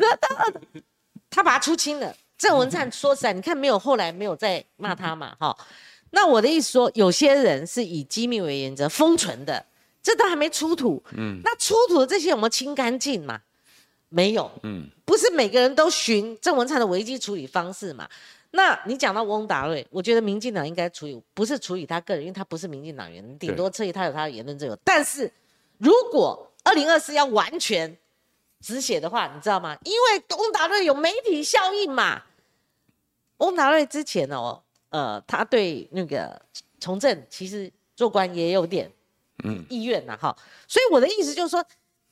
[1.30, 2.16] 他把他出清了。
[2.38, 5.56] 郑文灿说实在，你看没有后来没有再骂他嘛，哈。
[6.12, 9.66] 那我的意思说，有些人是以机密为原则封存的，
[10.06, 11.02] 这都还没出土。
[11.18, 13.42] 嗯，那出土的这些有没有清干净嘛？
[14.10, 14.52] 没有。
[14.62, 18.08] 嗯，不是每个人都循郑文灿的危机处理方式嘛？
[18.52, 24.78] 那你讲到翁达瑞，我觉得民进党应该处理，不是处理他个人，因为他不是民进党员，顶多质疑他有他的言论自由。
[24.84, 25.30] 但是
[25.80, 27.98] 如果二零二四要完全
[28.62, 29.76] 止血的话，你知道吗？
[29.84, 32.22] 因为翁达瑞有媒体效应嘛，
[33.38, 36.40] 翁达瑞之前哦，呃，他对那个
[36.80, 38.90] 从政其实做官也有点
[39.44, 40.36] 嗯意愿呐，哈。
[40.68, 41.64] 所以我的意思就是说，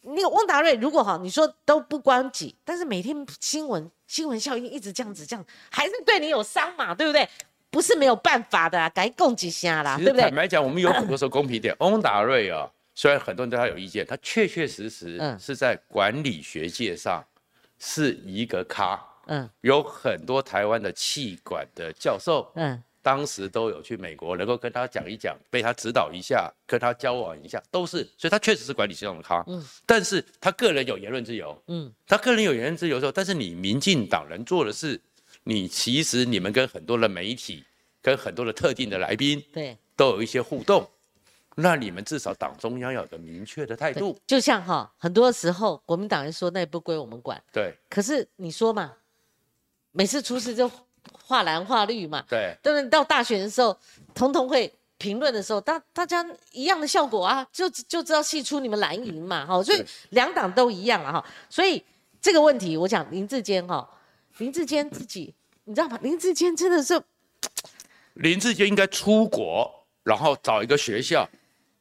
[0.02, 7.28] 那个翁达瑞如果哈，你说都不关己，但是每天新闻新闻效应一直这样子这样，还是对你有伤嘛，对不对？
[7.70, 10.22] 不是没有办法的，该供给下啦，对不对？
[10.24, 17.24] 坦白讲，我们有很多时候公平点， 翁达瑞啊，虽然很多人对他有意见，他确确实实是在管理学界上
[17.80, 19.04] 是一个咖。
[19.26, 29.44] 嗯，有很多台湾的气管的教授，嗯，当时都有去美国，能够跟他讲一讲，被他指导一下，跟他交往一下，都是，所以他确实是管理系统的咖。
[29.46, 35.00] 嗯，但是他个人有言论自由，嗯，他个人有言论自由的时候，但是你民进党人做的是，
[35.44, 37.64] 你其实你们跟很多的媒体，
[38.02, 40.90] 跟很多的特定的来宾，对，都有一些互动。
[41.56, 44.18] 那你们至少党中央有个明确的态度。
[44.26, 47.76] 就像哈，很多时候国民党人说那也不归我们管，对。
[47.90, 48.94] 可是你说嘛？
[49.96, 50.68] 每次出事就
[51.26, 52.90] 画蓝画绿嘛，对，对不对？
[52.90, 53.78] 到大选的时候，
[54.14, 61.26] 统统会评论的时候，大大家一样的效果啊，就就知道戏出你们蓝营嘛，哈，所以两党都一样了哈。
[61.50, 61.84] 所以
[62.22, 63.88] 这个问题，我讲林志坚哈，
[64.38, 65.34] 林志坚自己，
[65.66, 66.00] 你知道吗？
[66.02, 67.02] 林志坚真的是，
[68.16, 71.30] 林志坚应该出国，然后找一个学校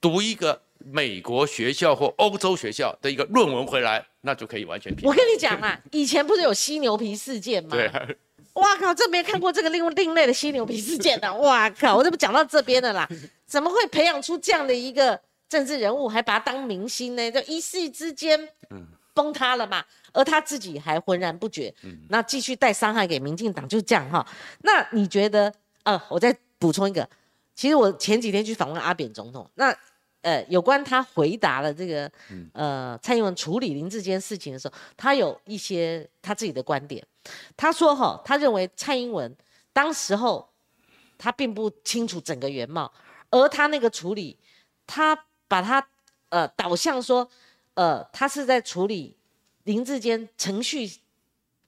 [0.01, 4.05] 读一个美国学校或欧洲学校的一个论文回来。
[4.25, 7.71] 那就可以完全我跟你讲啊，以前不是有犀牛皮事件吗？
[7.75, 7.91] 对。
[8.55, 11.33] 哇靠，这没看过这个另另类的犀牛皮事件的。
[11.41, 13.09] 哇靠，我这不讲到这边的啦？
[13.47, 17.31] 怎么会培养出这样的一个政治人物，还把他当明星呢？
[17.31, 19.85] 就一夕之间，嗯，崩塌了嘛。
[20.13, 24.27] 而他自己还浑然不觉，嗯，那继续带伤害给民进党，就这样哈。
[24.63, 25.53] 那你觉得？
[25.85, 27.09] 呃，我再补充一个，
[27.55, 29.75] 其实我前几天去访问阿扁总统，那。
[30.23, 32.09] 呃，有关他回答了这个，
[32.53, 37.05] 呃，蔡英文处理林志坚事情的时候，他有一些他自己的观点。
[37.57, 39.35] 他说哈，他认为蔡英文
[39.73, 40.49] 当时候
[41.19, 42.93] 他并不清楚整个原貌，
[43.31, 44.37] 而他那个处理，
[44.87, 45.17] 他
[45.49, 45.87] 把他
[46.31, 47.29] 呃导向说，
[47.75, 49.17] 呃，他是在处理
[49.65, 50.91] 林志坚程序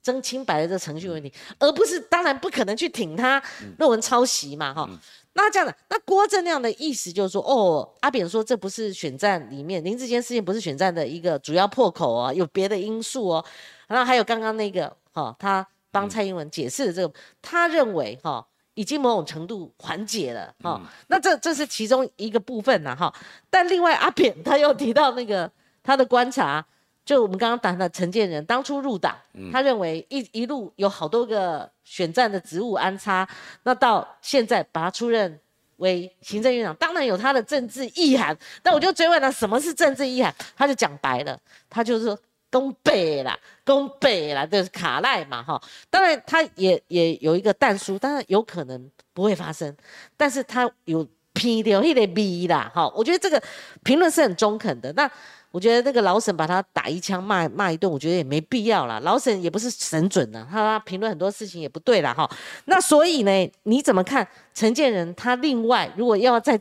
[0.02, 3.42] 争清白的这程序问题，而不是当然不可能去挺他
[3.78, 4.88] 论文抄袭嘛，哈。
[5.36, 13.44] 那这样的，那郭正亮的意思就是说，哦，阿扁说这不是选战里面林志坚事件不是选战的一个主要破口哦，有别的因素哦。
[13.88, 20.82] 然后还有刚刚那个，哈，他帮蔡英文解释的这个，他认为哈已经某种程度缓解了，哈。
[21.06, 23.14] 那这这是其中一个部分呐，哈。
[23.48, 25.50] 但另外阿扁他又提到那个
[25.82, 26.66] 他的观察。
[27.06, 29.14] 就我们刚刚谈的陈建仁，当初入党，
[29.52, 33.28] 他认为一一路有好多个选战的职务安插，
[33.64, 35.38] 那到现在把他出任
[35.76, 38.34] 为行政院长，当然有他的政治意涵。
[38.62, 42.18] 但我就追问他什么是政治意涵，他就讲白了，他就是说
[42.54, 45.60] 攻北啦，攻北啦，就是卡赖嘛，哈。
[45.90, 49.76] 当然他也也有一个弹书，当然有可能不会发生，
[50.16, 52.88] 但是他有批掉一点 B 啦，哈。
[52.94, 53.42] 我觉得这个
[53.82, 54.92] 评论是很中肯的。
[54.92, 55.10] 那。
[55.54, 58.98] 我觉得那个老沈把他打一枪骂骂一顿，我觉得也没必要啦。
[59.04, 62.12] 老沈也不是神准的，他评论很多事情也不对啦。
[62.12, 62.28] 哈。
[62.64, 65.14] 那所以呢，你怎么看陈建仁？
[65.14, 66.60] 他另外如果要再。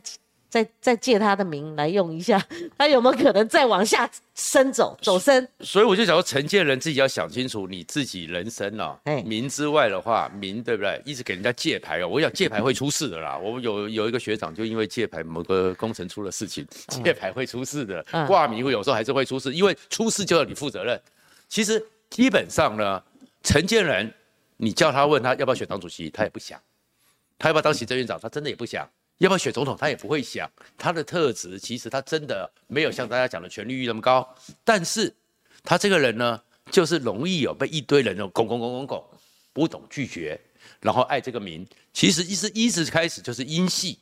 [0.54, 2.40] 再再借他的名来用一下，
[2.78, 5.48] 他有没有可能再往下深走走深？
[5.58, 11.02] 所以我就想说，承建人自己要想清楚，你自己人生哦，名之外的话，名对不对？
[11.04, 13.36] 一直给人家借牌哦，我想借牌会出事的啦。
[13.36, 21.00] 我有有一个学长就因为借牌某个工程出了事情，借牌会出事的，挂名会有时候还是会出事，因为出事就要你负责任。
[21.48, 23.02] 其实基本上呢，
[23.42, 24.14] 承建人，
[24.58, 26.56] 你叫他问他要不要选党主席，他也不想；
[27.40, 28.88] 他要不要当行政院长，他真的也不想。
[29.18, 30.50] 要不要选总统，他也不会想。
[30.76, 35.14] 他的特质其实他真的没有像大家讲的权力欲那么高，但是
[35.62, 39.04] 他这个人呢，就是容易有被一堆人那种拱拱拱拱拱，
[39.52, 40.38] 不懂拒绝，
[40.80, 41.66] 然后爱这个名。
[41.92, 43.98] 其实一直一直开始就是英系，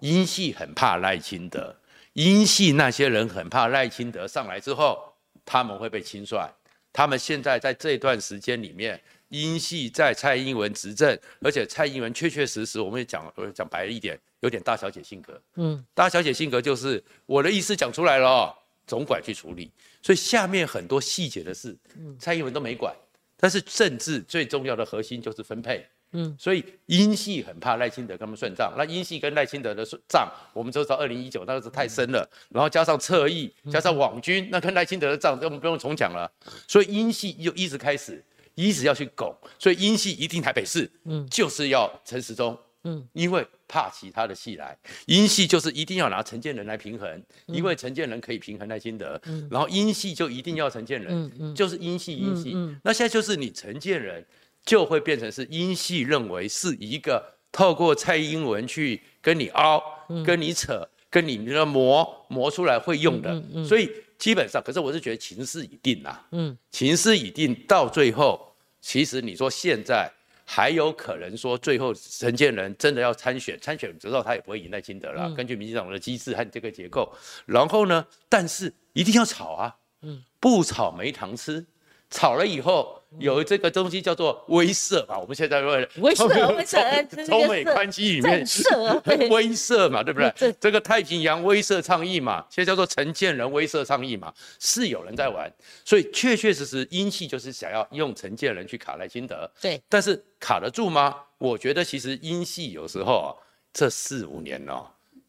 [0.00, 1.76] 英系很怕赖清德，
[2.12, 5.12] 英系那些人很怕赖清德上来之后
[5.44, 6.48] 他们会被清算。
[6.92, 9.00] 他们现在在这段时间里面。
[9.30, 15.40] 英系在蔡英文执政，而且蔡英文确确实实，我们也讲讲白一点，有点大小姐性格。
[15.54, 18.54] 嗯，大小姐性格就是我的意思讲出来了，
[18.86, 19.70] 总管去处理。
[20.02, 21.76] 所以下面很多细节的事，
[22.18, 22.94] 蔡英文都没管。
[23.36, 25.86] 但是政治最重要的核心就是分配。
[26.12, 28.72] 嗯，所以英系很怕赖清德跟他们算账。
[28.78, 32.28] 那英系跟赖清德的账，我们都知道二零一九那个是太深了。
[32.48, 36.30] 然后加上侧翼，加上网军，那跟赖清德的账，我们不用重讲了。
[36.68, 38.24] 所以英系又一直开始。
[38.58, 52.54] 一直要去拱，所以英系一定台北市，嗯，就是要陈时中，嗯，因为怕其他的戏来，阴戏就是一定要拿陈建仁来平衡，因为陈建仁可以平衡赖清德，嗯，然后阴戏就一定要陈建仁，嗯嗯，就是英系英系，
[52.84, 54.24] 那现在就是你陈建仁
[54.64, 59.82] 就会变成是阴系认为是一个透过蔡英文去跟你凹、
[60.24, 70.10] 跟你扯、跟你的磨磨出来会用的，所以基本上，可是我是觉得情势已定啦，嗯，情势已定，到最后，其实你说现在
[70.48, 77.12] 还有可能说最后陈建仁真的要参选，参选之后他也不会赢赖清德了，根据民进党的机制和这个结构，
[77.44, 81.66] 然后呢，但是一定要炒啊，嗯，不炒没糖吃。
[82.08, 85.18] 炒了以后，有这个东西叫做威慑嘛？
[85.18, 86.26] 我们现在威威慑
[86.56, 88.40] 威慑，中美关系里面
[89.30, 90.54] 威慑嘛，对不对？
[90.60, 95.50] 这个太平洋威慑倡议嘛，现在叫做陈建仁威慑倡议嘛，是有人在玩，
[95.84, 99.50] 所以确确实实英系就是想要用陈建仁去卡赖清德。
[99.60, 101.16] 对，但是卡得住吗？
[101.38, 103.28] 我觉得其实英系有时候啊，
[103.72, 104.86] 这四五年哦，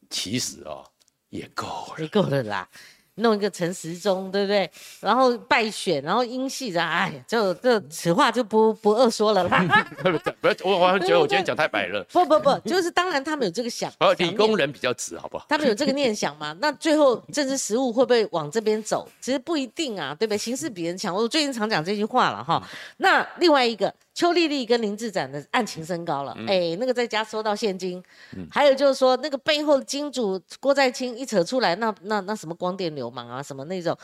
[0.09, 0.83] 其实哦
[1.29, 2.67] 也够了，也够了啦。
[3.17, 4.69] 弄一个陈时中，对不对？
[4.99, 9.63] 然后败选，然后英系的，哎，就这此话就不不二说了啦。
[10.41, 12.03] 不要，我我觉得我今天讲太白了。
[12.11, 15.45] 不不不，就是当然他们有这个想，哦，理工人比较直，好不好？
[15.49, 16.55] 他们有这个念想嘛？
[16.59, 19.07] 那最后政治实务会不会往这边走？
[19.21, 20.37] 其实不一定啊，对不对？
[20.37, 22.61] 形势比人强，我最近常讲这句话了哈。
[22.97, 23.93] 那另外一个。
[24.17, 28.03] 邱丽丽跟林志展的案情升高了，哎，那个在家收到现金，
[28.49, 33.95] 还有就是说那个背后金主郭在清一扯出来，那那那什么光电流氓啊，什么那种，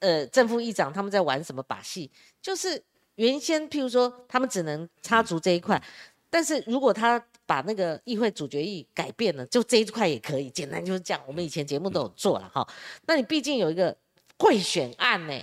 [0.00, 2.10] 呃，正副议长他们在玩什么把戏？
[2.42, 2.78] 就是
[3.14, 5.82] 原先譬如说他们只能插足这一块，
[6.28, 11.22] 但是如果他把那个议会主决议改变了，就这一块也可以，简单就是这样。
[11.26, 12.68] 我们以前节目都有做了哈，
[13.06, 13.96] 那你毕竟有一个
[14.38, 15.34] 贿选案呢，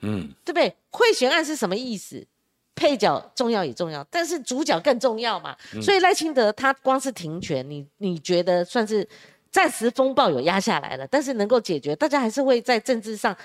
[0.00, 0.74] 嗯，对不对？
[0.90, 2.26] 贿选案是什么意思？
[2.74, 5.56] 配角重要也重要，但是主角更重要嘛。
[5.82, 9.06] 所以赖清德他光是停权，你你觉得算是
[9.50, 13.36] 暂时风暴有压下来了，但是能够解决，大家还是会在政治上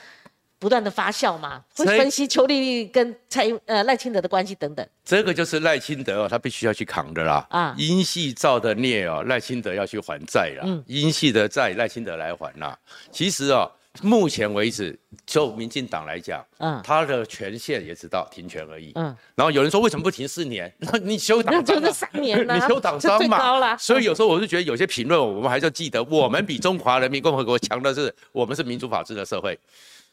[0.57, 4.87] 不断的发酵嘛，会分析邱丽丽跟蔡呃赖清德的关系等等。
[5.03, 7.45] 这个就是赖清德哦，他必须要去扛的啦。
[7.49, 10.63] 啊，英系造的孽哦，赖清德要去还债了。
[10.65, 12.77] 嗯，英系的债赖清德来还啦。
[13.11, 13.71] 其实哦。
[14.01, 19.15] 目前为止，就民进党来讲，嗯，他的权限也只到停权而已，嗯。
[19.35, 20.71] 然后有人说为什么不停四年？
[20.79, 23.75] 那你修党章就是三年 你修党章嘛。
[23.77, 29.57] 所以有时候我是觉得有些评论，我们还是要记得， 我们比中华人民共和国强的是，我们是民主法治的社会。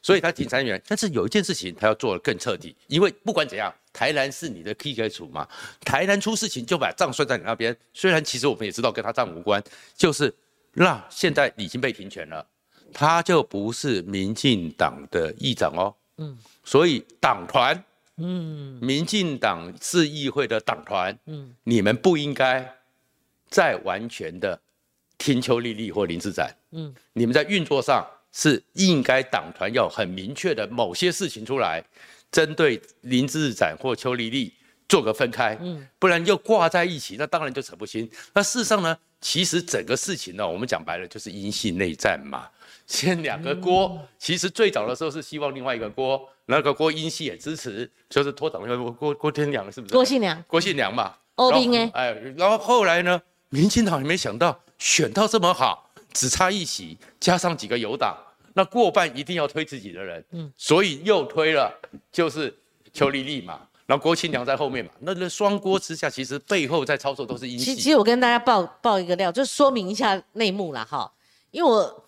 [0.03, 5.49] 所以他停三年，但是有一件事情他要做的更彻底，因为不管怎样，台南是你的 key 处嘛，
[5.81, 7.75] 台南出事情就把账算在你那边。
[7.95, 9.65] 虽然其实我们也知道跟他账无关，
[9.97, 10.31] 就是
[10.75, 12.47] 那现在已经被停权了。
[12.95, 17.85] 他就不是民进党的议长哦，嗯，所以党团，
[18.17, 22.77] 嗯，民进党是议会的党团，嗯，你们不应该
[23.51, 24.59] 再完全的
[25.19, 31.85] 听邱丽丽或林志展，嗯，你们在运作上是应该党团要很明确的某些事情出来，
[32.31, 34.53] 针对林志展或邱丽丽
[34.89, 38.09] 做个分开，嗯，不然又挂在一起，那当然就扯不清。
[38.33, 42.49] 那事实上呢，其实整个事情呢，我们讲白了就是因系内战嘛。
[42.87, 49.95] 先两个锅，其实最早的时候是希望另外一个锅，那个锅英系也支持，就是脱党郭郭郭天良是不是？
[49.95, 51.15] 郭信良，郭信良嘛。
[51.37, 58.17] 欧兵哎，哎，然后后来呢，民进党也没想到选到这么好，只差一席，加上几个友党，
[58.53, 61.77] 那过半一定要推自己的人，嗯，所以又推了，
[62.13, 62.57] 就是
[62.93, 67.75] 邱丽丽嘛，然后郭庆良在后面嘛，那那双锅之下，其实背后在操作都是英系。
[67.75, 71.11] 其实我跟大家报报一个料，就说明一下内幕了哈，
[71.51, 72.04] 因为我。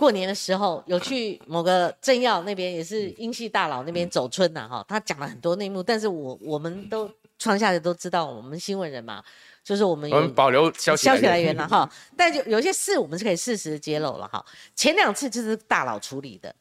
[0.00, 9.22] 过年的时候有去某个政要那边，也是英系大佬那边走村呐，哈，他讲了很多内幕，但是我我们都创下的都知道，我们新闻人嘛，
[9.62, 11.86] 就是我们我们保留消息消息来源了哈，
[12.16, 14.42] 但就有些事我们是可以适时揭露了哈。
[14.74, 16.54] 前两次就是大佬处理的，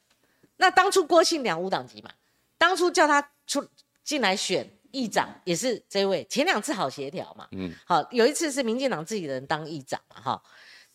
[0.57, 2.11] 那当初郭庆良无党籍嘛，
[2.57, 3.65] 当初叫他出
[4.03, 10.43] 进来选议长也是这位，前两次好协调嘛，嗯，好，有一次是民进党自己的人当议长嘛，哈，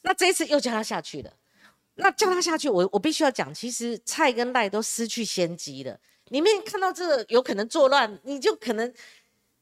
[0.02, 1.32] 那这一次又叫他下去了。
[1.96, 5.98] 那叫他下去，我我必须要讲，其实蔡跟赖都失去先机了。
[6.28, 8.92] 你们看到这个有可能作乱，你就可能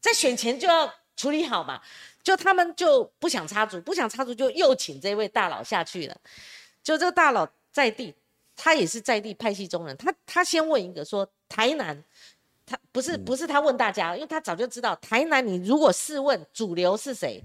[0.01, 1.81] 在选前就要处理好嘛。
[2.23, 6.17] 就他们就不想插足，不想插足，就又请这位大佬下去了。
[6.83, 8.15] 就这个大佬在地，
[8.55, 12.03] 他也是在地派系中人，他他先问一个说台南，
[12.65, 17.43] 他不是不是他问大家，因为他早就知道台南，你如果试问主流是谁？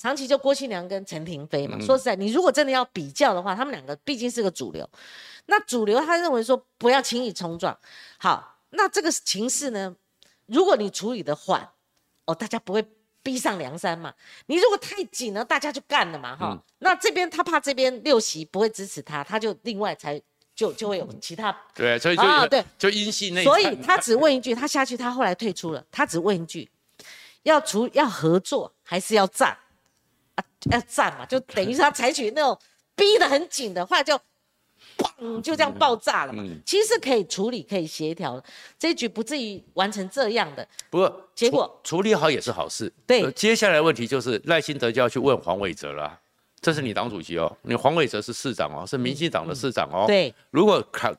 [0.00, 4.88] 长期就郭庆良跟陈廷飞嘛，说实在，你如果真的要比较的话，他们两个毕竟是个主流。
[5.44, 7.78] 那主流他认为说不要轻易冲撞。
[8.16, 9.94] 好，那这个情势呢，
[10.46, 11.68] 如果你处理的缓，
[12.24, 12.82] 哦，大家不会
[13.22, 14.14] 逼上梁山嘛。
[14.46, 16.58] 你如果太紧了，大家就干了嘛，哈。
[16.78, 20.18] 那这边他怕这边六席不会支持他，他就另外才
[20.54, 21.54] 就就会有其他。
[21.74, 23.44] 对，所以就对，就阴系那。
[23.44, 26.70] 所以他只问一句，他下去，他后来退出了，他只问一句。
[27.42, 29.58] 要除要合作还是要战啊？
[30.70, 32.58] 要战嘛，就等于是他 采取那种
[32.94, 34.18] 逼得很紧的话，就
[34.98, 36.42] 砰就这样爆炸了嘛。
[36.44, 38.44] 嗯其实是可以处理、可以协调的，
[38.78, 40.66] 这一局不至于完成这样的。
[40.90, 42.92] 不过结果处处理好也是好事。
[43.06, 46.20] 对呃接下来的问题就是赖清德就要去问黄伟哲了啊。
[46.62, 50.04] 这是你党主席哦，你黄伟哲是市长哦，是民进党的市长哦。
[50.06, 51.10] 对，如果看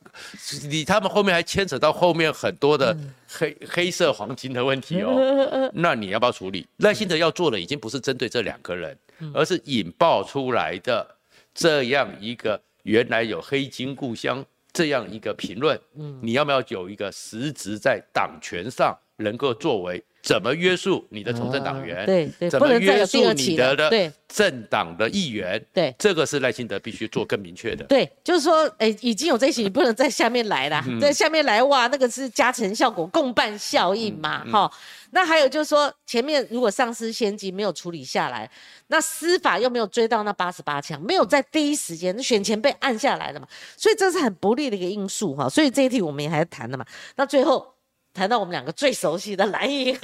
[0.70, 6.68] 你他们后面还牵扯到后面很多的嗯黑、黑色黄金的问题哦， 那你要不要处理？
[6.78, 11.16] 赖清德要做的已经不是针对这两个人，嗯而是引爆出来的
[11.54, 21.98] 这样一个原来有黑金故乡这样一个评论，嗯你要不要有一个实质在党权上能够作为怎么约束你的从政党员？
[21.98, 23.34] 啊对对，怎么约束。
[23.34, 25.64] 你的的对政党的议员？
[25.74, 27.84] 对这个是赖清德必须做更明确的。
[27.86, 34.72] 对，就是说，哎，已经有这些，你不能在下面来啦，嗯在下面来哇，那个是加成效果、共伴效应嘛，嗯哈、
[35.12, 38.50] 那还有就是说，前面如果丧失先机没有处理下来，
[38.88, 45.50] 那司法又没有追到那八十八枪，没有在第一时间选前被按下来了嘛，所以这是很不利的一个因素哈。
[45.50, 46.86] 所以这一题我们也还谈了嘛。
[47.16, 47.71] 那最后
[48.14, 49.98] 谈到我们两个最熟悉的蓝营，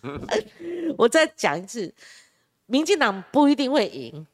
[0.98, 1.92] 我再讲一次，
[2.66, 4.26] 民进党不一定会赢。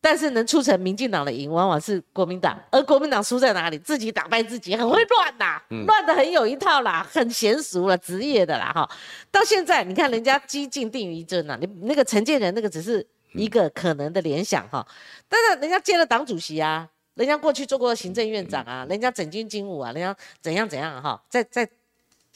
[0.00, 3.78] 但是能促成民进党的赢，往往是国民党，而国民党输在哪里？
[3.78, 8.86] 自己打败自己，很会乱呐，乱的很有一套啦，很娴熟了，职业的啦哈。
[9.30, 14.86] 到现在你看人家激进定于一尊呐，你那个陈建仁那个只是一个可能的联想哈，
[15.26, 21.66] 但是人家接了党主席啊，人家过去做过行政院长啊，人家整军经武啊，人家怎样怎样哈，在在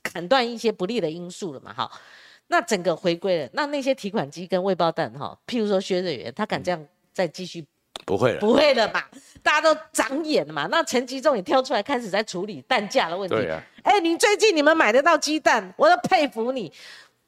[0.02, 1.90] 砍断一些不利的因素了嘛哈。
[2.48, 7.62] 那整个回归了，那那些提款机跟未爆弹哈，譬如说薛瑞元，他敢这样再继续
[8.06, 8.40] 不会了。
[8.40, 9.02] 不会了嘛？
[9.42, 10.66] 大家都长眼了嘛。
[10.70, 13.36] 那陈吉仲也跳出来开始在处理蛋价的问题。
[13.36, 16.72] 对呀、哎、你最近你们买得到鸡蛋，我都佩服你。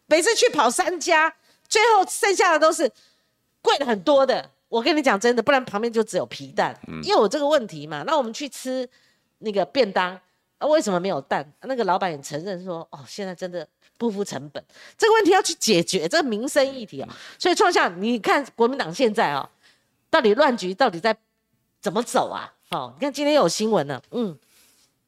[0.06, 1.32] 每次去跑三家，
[1.68, 2.90] 最后剩下的都是
[3.60, 4.50] 贵了很多的。
[4.70, 8.02] 我跟你讲真的，不然旁边就只有皮蛋，因为有这个问题嘛。
[8.06, 8.88] 那我们去吃
[9.40, 10.18] 那个便当，
[10.60, 11.44] 啊、为什么没有蛋？
[11.62, 13.66] 那个老板也承认说，哦，现在真的
[13.98, 14.62] 不付成本，
[14.96, 17.08] 这个问题要去解决，这个民生议题哦。
[17.38, 19.48] 所以创下，你看国民党现在哦，
[20.10, 21.16] 到底乱局到底在
[21.80, 22.52] 怎么走啊？
[22.70, 24.38] 哦、你看今天又有新闻了，嗯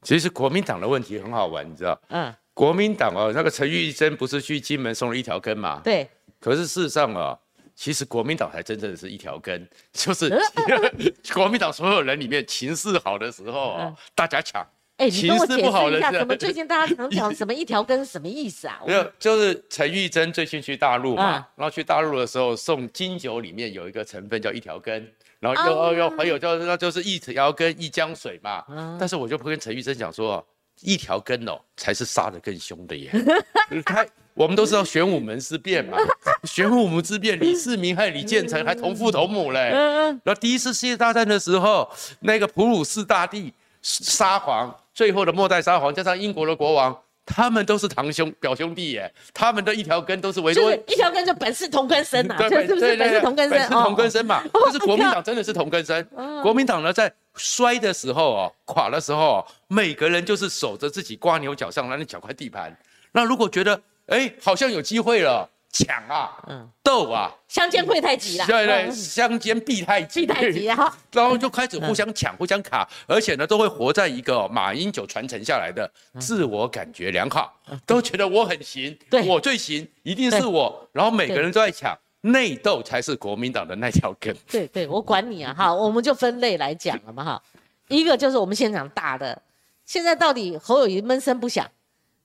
[0.01, 1.97] 其实国民党的问题很好玩，你知道？
[2.09, 5.79] 嗯，国民党哦，那个陈玉珍不是去金门送了一条根嘛？
[5.81, 6.09] 对，
[6.41, 7.39] 可是事实上啊、
[7.73, 10.91] 其实国民党才真正的是一条根， 就是呃
[11.33, 14.61] 国民党所有人里面情势好的时候啊、大家抢；
[15.03, 18.79] 哎、你跟我解情势不好释一下，的怎么最近大家常讲什么一条根什么意思啊？
[18.87, 25.05] 没有，就是陈玉珍最近去大陆嘛，啊然后去大陆的时候送金酒里面有一个成分叫一条根，
[25.39, 28.63] 然后又哦又又还有叫那就是一条根一江水嘛。
[28.67, 30.45] 啊但是我就不跟陈玉珍讲说，
[30.81, 33.11] 一条根哦才是杀的更凶的耶。
[33.85, 35.97] 他我们都知道玄武门之变嘛，
[36.43, 39.69] 玄武门之变，李世民和李建成还同父同母嘞。
[39.69, 41.87] 然后第一次世界大战的时候，
[42.21, 43.53] 那个普鲁士大帝
[43.83, 53.57] 沙皇，最后的末代沙皇加上英国的国王，他们都是堂兄表兄弟耶，他们的一条根都是维多就是一条根就本是同根生啊，对这是不是本是同根生？
[53.57, 54.41] 本是同根生嘛。
[54.53, 56.03] 哦但是国民党真的是同根生。
[56.41, 62.75] 国民党呢，在衰的时候哦，垮的时候哦，每个人就是守着自己瓜牛角上那那小块地盘。
[63.11, 66.69] 那如果觉得哎好像有机会了，抢啊，嗯。
[66.81, 68.91] 斗啊，相煎会太急了，对对，嗯。
[68.91, 70.95] 相煎必太急，必太急啊！
[71.11, 77.51] 然后就开始互相抢、互相卡，而且呢，都会活在一个哦马英九传承下来的自我感觉良好，
[77.85, 78.95] 都觉得我很行，
[79.25, 84.35] 我最行，一定是我，然后每个人都在抢，内斗才是国民党的那条根。
[84.47, 85.53] 对对，我管你啊！
[85.57, 87.41] 哈， 我们就分类来讲了嘛哈。
[87.87, 89.41] 一个就是我们现场大的，
[89.85, 91.67] 现在到底侯友谊闷声不响，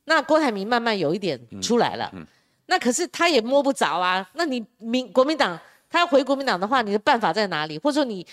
[0.04, 2.12] 那郭台铭慢慢有一点出来了，
[2.70, 4.24] 那可是他也摸不着啊。
[4.34, 5.58] 那你民国民党
[5.90, 7.78] 他要回国民党的话，你的办法在哪里？
[7.78, 8.26] 或者说你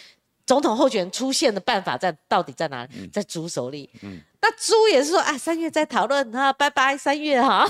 [0.45, 3.07] 总统候选人出现的办法在到底在哪里？
[3.07, 3.89] 在猪手里。
[4.41, 7.65] 那猪也是说啊，三月再讨论哈，拜拜，三月哈。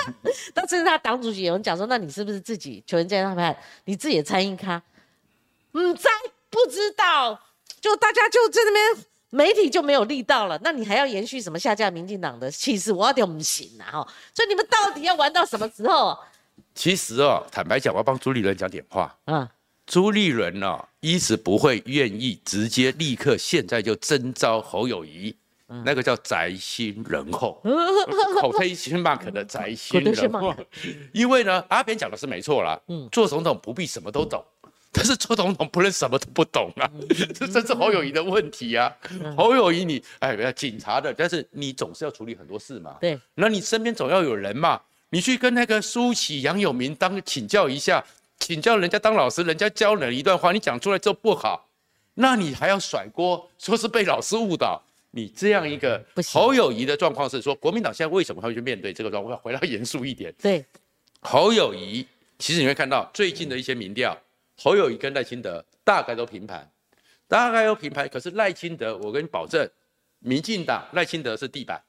[0.54, 4.80] 那甚至他党主席有人讲说，那你是不是自己球员健康牌，你自己也参与咖？
[5.72, 6.10] 嗯，在
[6.48, 7.40] 不知道，
[7.80, 12.92] 就大家就在那边媒体就没有力道了，那你还要延续什么下架民进党的气势？
[12.92, 14.08] 我有点不行啊哈！
[14.34, 16.18] 所以你们到底要玩到什么时候？
[16.74, 19.16] 其实哦，坦白讲，我要帮朱立伦讲点话。
[19.26, 19.48] 啊，
[19.86, 25.34] 朱立伦呢、一直不会愿意直接立刻现在就征召侯友谊，
[25.84, 27.60] 那个叫宅心仁厚，
[28.40, 30.54] 口推心 mark 的宅心仁厚。
[31.12, 32.80] 因为呢，阿扁讲的是没错啦，
[33.12, 34.44] 做总统不必什么都懂。
[34.92, 36.90] 但是周总统不能什么都不懂啊，
[37.34, 38.92] 这这是侯友谊的问题啊。
[39.36, 42.96] 侯友谊你哎，不要警察的，但是你总是要处理很多事嘛。
[43.00, 44.80] 对，那你身边总要有人嘛。
[45.10, 48.04] 你去跟那个苏启、杨永明当请教一下，
[48.38, 51.68] 请教人家当老师，人家教了一段话，你讲出来之后不好，
[52.14, 54.80] 那你还要甩锅，说是被老师误导。
[55.12, 59.36] 你这样一个侯友谊的状况是说，国民党现在为什么会去面对这个状况？
[59.38, 60.64] 回到严肃一点，对，
[61.22, 62.06] 侯友谊
[62.38, 64.16] 其实你会看到最近的一些民调，
[64.62, 66.70] 侯友谊跟赖清德大概都平盘，
[67.26, 68.06] 大概都平盘。
[68.10, 69.66] 可是赖清德，我跟你保证，
[70.18, 71.82] 民进党赖清德是地板，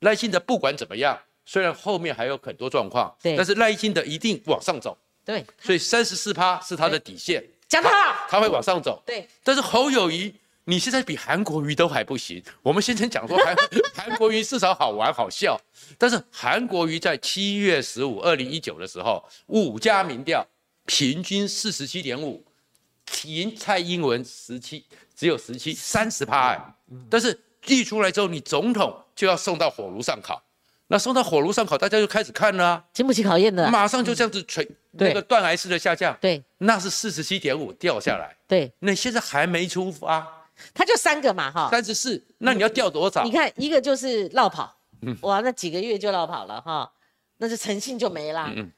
[0.00, 3.36] 赖清德不管怎么样，虽然后面还有很多状况，对。
[3.36, 9.00] 但是赖清德一定往上走，对，所以三十四趴是他的底线，讲他好，他会往上走。
[9.06, 10.34] 对，但是侯友谊，
[10.64, 12.42] 你现在比韩国瑜都还不行。
[12.60, 13.56] 我们先前讲说韩
[13.94, 15.56] 韩国瑜至少好玩好笑，
[15.96, 20.44] 但是韩国瑜在七月十五，二零一九的时候，五家民调
[20.90, 22.44] 平均四十七点五，
[23.22, 24.84] 赢蔡英文十七，
[25.14, 26.74] 只有十七，三十趴哎。
[27.08, 30.42] 但是一出来之后，你总统就要送到火炉上烤，
[30.88, 34.64] 那送到火炉上烤，大家就开始看了、啊，经不起考验的，马上就这样子垂
[34.98, 36.42] 对那个断崖式的下降，对。
[36.58, 38.36] 那是四十七点五掉下来。
[38.48, 40.26] 对，那现在还没出发，
[40.74, 43.22] 他就三个嘛哈，三十四，那你要掉多少？
[43.22, 43.30] 你？
[43.30, 45.16] 看一个就是绕跑，嗯。
[45.22, 46.90] 哇，那几个月就绕跑了哈，
[47.36, 48.52] 那就诚信就没啦。
[48.56, 48.72] 嗯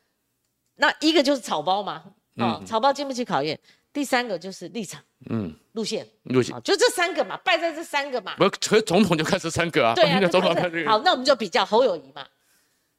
[0.83, 2.03] 那一个就是草包嘛，
[2.39, 3.57] 哦，嗯草包经不起考验。
[3.93, 6.57] 第三个就是立场嗯，路线，路线。
[6.57, 8.35] 哦，就这三个嘛，败在这三个嘛。
[8.41, 12.27] 我从总统就看这三个啊，对啊，那 就总统看这个，好，那我们就比较侯友谊嘛，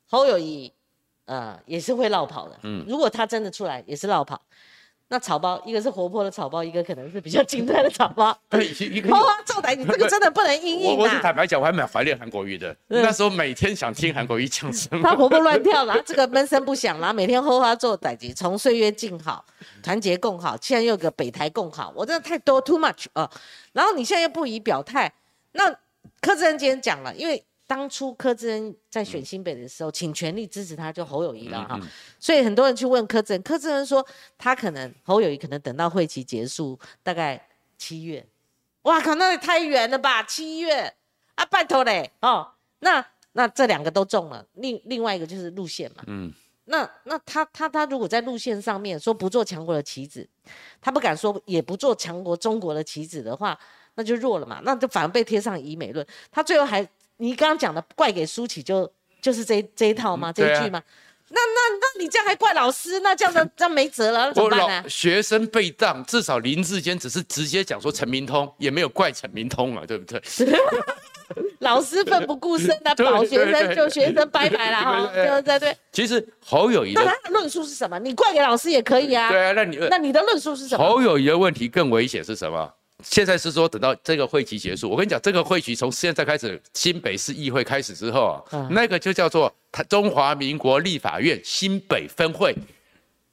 [0.08, 0.72] 侯友谊，
[1.26, 2.58] 呃，也是会绕跑的。
[2.64, 4.42] 嗯，如果他真的出来，也是绕跑。
[5.10, 8.36] 那草包，一个是活泼的草包，一个可能是比较静态的草包。
[8.50, 11.04] 对，一个花花奏台，你这个真的不能应我应啊！
[11.04, 15.04] 我是坦白讲，我还蛮怀念韩国瑜的，那时候每天想听韩国瑜讲什么。
[15.04, 19.46] 他活蹦乱跳，然后这个闷声不响，然后每天后花做代级，从岁月静好，
[19.84, 23.30] 团结共好，现在又有个北台共好，我真的太多 too much 啊、
[23.74, 25.14] 然后你现在又不宜表态，
[25.52, 25.70] 那
[26.22, 27.44] 柯志恩今天讲了，因为
[27.74, 31.80] 当初柯志恩在选新北的时候，请全力支持他，就侯友谊了哈，
[32.20, 34.06] 所以很多人去问柯志恩，柯志恩说
[34.38, 37.48] 他可能侯友谊可能等到会期结束，大概
[37.80, 38.24] 七月，
[38.84, 40.94] 哇靠，那也太远了吧，七月。
[41.34, 42.48] 啊，拜托嘞哦，
[42.82, 46.32] 那那这两个都中了，另另外一个就是路线嘛，嗯，
[46.66, 50.30] 那那他他他如果在路线上面说不做强国的棋子，
[50.80, 53.60] 他不敢说也不做强国中国的棋子的话，
[53.96, 56.06] 那就弱了嘛，那就反而被贴上以美论。
[56.32, 58.92] 他最后还你刚刚讲的怪给舒淇就
[59.22, 60.32] 就是这这一套吗？
[60.32, 60.82] 这一句吗？
[61.30, 64.90] 那那那你这样还怪老师，那这样的这样没辙了，那怎么办呢？
[64.90, 70.22] 学生被当，至少林志坚只是直接讲说陈明通，也没有怪陈明通啊，对不对？
[71.60, 75.78] 老师奋不顾身的保学生，对对就学生拜拜了哈，对对对对对。
[75.92, 77.98] 其实侯友谊的，那他的论述是什么？
[77.98, 79.30] 你怪给老师也可以啊。
[79.32, 80.86] 对啊，那你那你的论述是什么？
[80.86, 82.72] 侯友谊的问题更危险是什么？
[83.04, 88.68] 现在是说等到这个会期结束，我跟你讲，这个会期从现在开始，新北市议会开始之后啊，嗯。
[88.72, 92.56] 那个就叫做台中华民国立法院新北分会，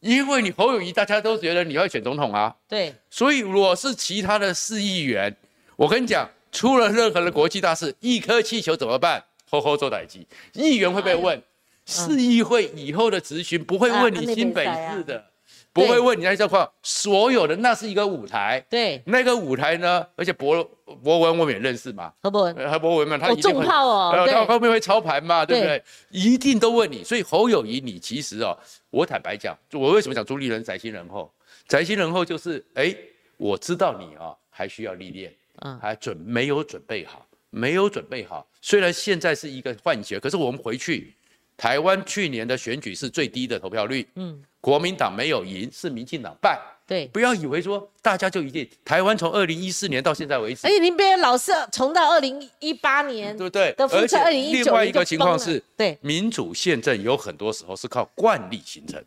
[0.00, 5.34] 因为你侯友谊大家都觉得你要选总统啊，对，所以我是其他的市议员，
[5.76, 9.24] 我跟你讲，出了任何的国际大事，一颗气球怎么办？
[9.48, 11.42] 吼吼做代机，议员会被问，
[11.84, 15.24] 市议会以后的质询不会问你新北市的，
[15.72, 18.64] 不会问你那些状况，所有的那是一个舞台。
[18.68, 20.62] 对，那个舞台呢，而且博
[21.02, 25.84] 博文我们也认识嘛，何博文，呃何博文嘛，他哦，一定会重炮哦，呃，他对，后面会操盘嘛，对不对对？
[26.10, 27.04] 一定都问你。
[27.04, 28.56] 所以侯友谊，你其实哦，
[28.90, 31.32] 我坦白讲，我为什么讲朱立伦宅心仁厚？
[31.68, 32.94] 宅心仁厚就是，哎，
[33.36, 38.44] 我知道你啊、还需要历练，嗯还准没有准备好，没有准备好。
[38.60, 41.14] 虽然现在是一个幻觉，可是我们回去，
[41.60, 46.58] 台湾去年的选举是最低的投票率，嗯，国民党没有赢，是民进党败。
[46.86, 47.06] 对。
[47.08, 53.74] 不要以为说大家就一定，台湾从二零一四年到现在为止而，且您别老是重到二零一八年对不对？
[53.76, 58.98] 的复测，二零一九另外一个情况是，对，民主宪政有很多时候是靠惯例形成。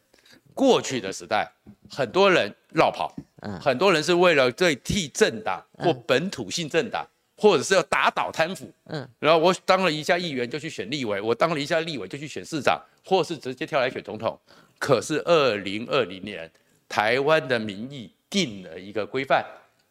[0.54, 1.52] 过去的时代，
[1.90, 7.04] 很多人绕跑，嗯很多人是为了对替政党或本土性政党，
[7.44, 14.40] 或者是要打倒贪腐，嗯，然后我当了一下议员就去选立委，我当了一下立委就去选市长，或是直接跳来选总统。
[14.80, 16.50] 可是二零二零年，
[16.88, 19.46] 台湾的民意定了一个规范，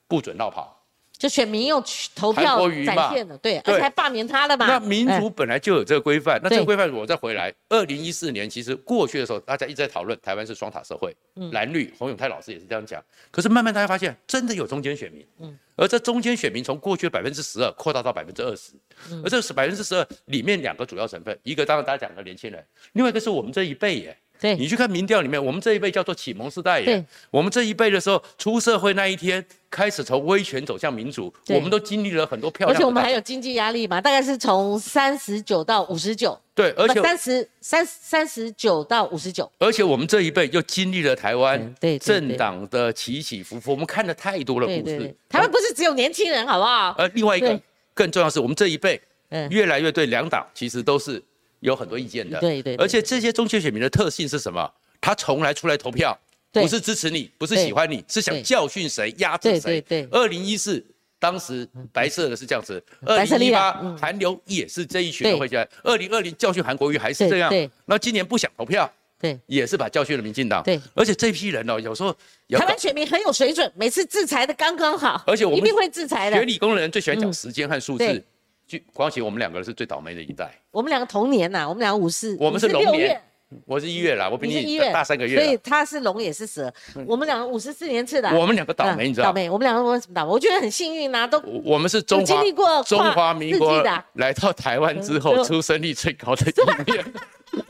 [0.09, 0.82] 不准绕跑。
[1.23, 4.67] 就选民用去投票国瑜嘛展现的，对，对而且还罢免他了嘛。
[4.67, 13.01] 那民哎主本来就有这个规范，那这对个规范我再回来，二零一四年其实过去的时候，大家一直在讨论台湾是双塔社会，嗯蓝绿，洪永泰老师也是这样讲。
[13.31, 18.73] 可是慢慢大家发现，真的有中间选民，嗯而这中间选民从过去的百分之十二扩大到百分之二十，
[19.13, 24.19] 嗯而这是百分之十二里面两个主要成分，一个当然大家讲的年轻人，另外一个是我们这一辈耶。
[24.43, 24.57] 对。
[24.57, 26.95] 你去看民调里面，我们这一辈叫做启蒙时代对。
[26.95, 27.05] 耶。
[27.31, 32.85] 我们这一辈的时候出社会那一天，开始从威权走向民主，我们都经历了很多漂亮而且。
[32.85, 45.15] 我们还有经济压力嘛，大概是从三十九到五十九，对，而且三十三三十九到五十九，而且我们这一辈又经历了台湾对政党的起起伏伏，我们看了太多的故事。
[45.29, 46.95] 台湾不是只有年轻人，好不好？
[46.99, 47.59] 呃，另外一个
[47.95, 49.49] 更重要的是，我们这一辈嗯。
[49.51, 51.23] 越来越对两党其实都是
[51.63, 52.39] 有很多意见的。
[52.39, 54.71] 对对对而且这些中学选民的特性是什么？
[55.01, 56.17] 他从来出来投票，
[56.53, 59.81] 不是支持你，不是喜欢你，是想教训谁、压制对谁。
[59.81, 60.85] 对对二零一四。
[61.19, 70.65] 当时白色的是这样子，二零一八韩流也是这一群人对会进来，二零二零教训韩国瑜还是这样对对，那今年不想投票，对，也是把教训了民进党。
[70.65, 72.13] 对，而且这批人哦，有时候
[72.49, 76.45] 有台湾选民很有水准，每次制裁的刚刚好，而且我们一定会制裁的学。
[76.45, 78.25] 理工的人最喜欢讲嗯时间和数对字。
[78.73, 80.51] 就光启我们两个是最倒霉的一代。
[80.71, 83.21] 我们两个同年呐，我们两个五四，我们是龙年，
[83.67, 85.59] 我是一月啦，我比你大三个所以。
[85.59, 86.73] 他是龙也是蛇，
[87.07, 89.29] 我们两个五十四年次的啊，我们两个倒霉，嗯你知道吗？
[89.29, 90.33] 倒霉，我们两个为什么倒霉？
[90.33, 97.05] 我觉得很幸运呐，都我我们是中有经华历过中华民国的啊来到台湾之后嗯出生率最高的一年，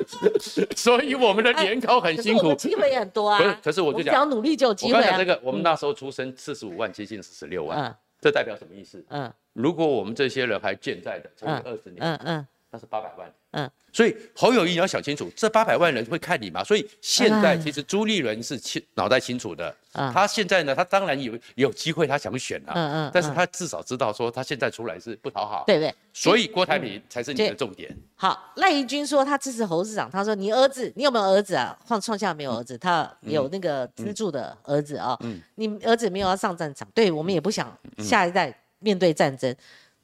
[0.76, 2.55] 所以我们的年考很辛苦。
[2.55, 3.38] 机会也很多啊。
[3.38, 5.24] 不是可是我就们讲只要努力就有我机会啊刚才这。
[5.24, 9.05] 个，我们那时候出生四十五万，接近四十六万嗯，这代表什么意思？
[9.09, 13.31] 嗯如果我们这些人还健在的，乘以嗯二十年，嗯嗯那是八百万。
[13.51, 16.64] 嗯，所以侯友谊你要想清楚，这八百万人会看你吗？
[16.64, 25.95] 所以现在哎其实朱立伦是清脑袋清楚的，嗯他现在呢，他当然有有机会，他想选啊，嗯嗯但是他至少知道说他现在出来是不讨好，对不对？
[26.14, 27.95] 所以郭台铭才是你的重点。
[28.14, 31.79] 好，赖宜君说他支持侯市长，他说你儿子，你有没有儿子啊？
[31.87, 35.18] 创创下没有儿子，他有那个资助的儿子啊、
[35.57, 39.55] 你儿子没有要上战场，对我们也不想下一代面对战争，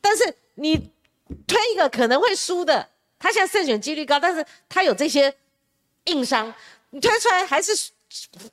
[0.02, 0.22] 但是
[0.56, 0.90] 你
[1.46, 5.34] 推一个可能会输的，他现在胜选几率高，但是他有这些
[6.04, 6.52] 硬伤，
[6.90, 7.72] 你推出来还是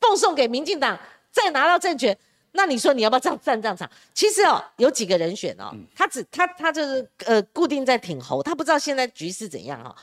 [0.01, 0.97] 奉送给民进党，
[1.31, 2.17] 再拿到政权。
[2.57, 3.89] 那你说你要不要上战战场？
[4.13, 9.93] 其实哦，有几个人选哦，他只他他就是呃固定在挺侯，他不知道现在局势怎样哦。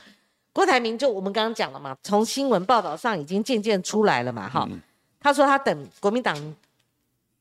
[0.51, 4.69] 郭台铭就我们刚刚讲了嘛，从新闻报道上已经渐渐出来了嘛，哈、
[5.19, 6.55] 他说他等国民党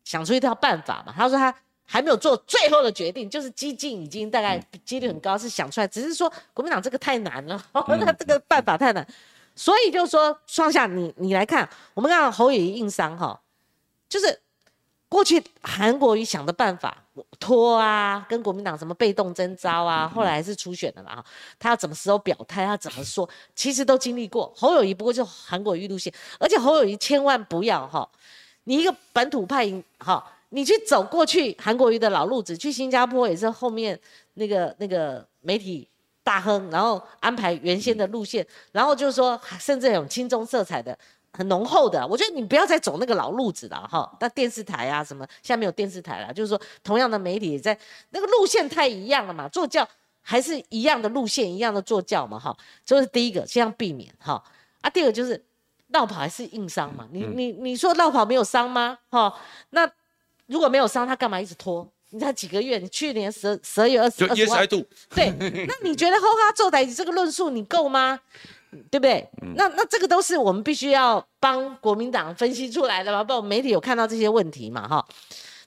[0.02, 1.54] 想出一套办法嘛，他说他
[1.84, 9.06] 还没有做最后的决定，就是激进已经大概几率很高是想出来，只是说国民党这个太难了，那 这个办法太难，
[9.54, 13.38] 所以就说双下你你来看，我们看侯友谊硬伤哈，
[14.08, 14.40] 就是
[15.08, 16.96] 过去韩国瑜想的办法
[17.38, 21.24] 拖啊，跟国民党什么被动征召啊，后来还是初选的嘛哈，
[21.58, 24.50] 他要怎么时候表态，他怎么说，其实都经历过。
[24.56, 28.08] 侯友谊不过就韩国瑜路线，而且侯友谊千万不要哈，
[28.64, 33.98] 你一个本土派哈，你去走过去韩国瑜的老路子，去新加坡也是后面
[34.34, 35.88] 那个那个媒体。
[36.24, 40.96] 大亨，然后安排原先的路线，然后就是说，甚至有亲中色彩的，
[41.32, 42.06] 很浓厚的。
[42.06, 44.08] 我觉得你不要再走那个老路子了哈。
[44.20, 47.76] 那电视台啊什么，现在没有电视台了，就是说同样的媒体也在
[48.10, 49.84] 那个路线太一样了嘛，坐轿
[50.20, 52.56] 还是一样的路线，一样的坐轿嘛哈。
[52.84, 54.40] 这是第一个，尽量避免哈。
[54.80, 55.44] 啊，第二个就是
[55.88, 57.08] 绕跑还是硬伤嘛。
[57.10, 58.96] 你你你说绕跑没有伤吗？
[59.10, 59.36] 哈，
[59.70, 59.90] 那
[60.52, 61.90] 如果没有伤，他干嘛一直拖？
[62.10, 62.76] 你才几个月？
[62.78, 65.32] 你去年十十二月二十就二十号，椰塞度，对，
[65.66, 68.20] 那你觉得后哈做台这个论述你够吗？
[68.90, 69.26] 对不对？
[69.56, 75.06] 那那这个都是我们必须要帮国民党分析出来的嘛，不然媒体有看到这些问题嘛，哈。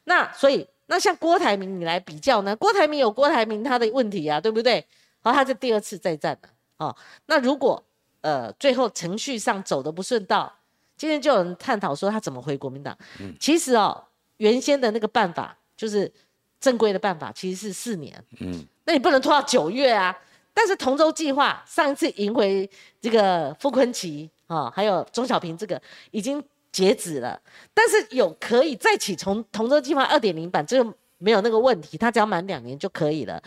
[0.05, 2.55] 那所以那像郭台铭，你来比较呢？
[2.55, 4.85] 郭台铭有郭台铭他的问题啊，对不对？
[5.21, 6.95] 好，他是第二次再战了，哦。
[7.25, 7.83] 那如果
[8.21, 10.51] 呃最后程序上走的不顺道，
[10.95, 12.95] 今天就有人探讨说他怎么回国民党。
[13.39, 14.03] 其实哦，
[14.37, 16.11] 原先的那个办法就是
[16.59, 18.23] 正规的办法，其实是四年。
[18.39, 20.15] 嗯那你不能拖到九月啊。
[20.57, 22.69] 但是同舟计划上一次赢回
[23.01, 25.81] 这个傅昆奇啊、还有钟小平这个
[26.11, 27.37] 已经截止了，
[27.73, 33.41] 但是有可以再起从同舟计划二点零版，这个没有那个问题，他只要满两年就可以了。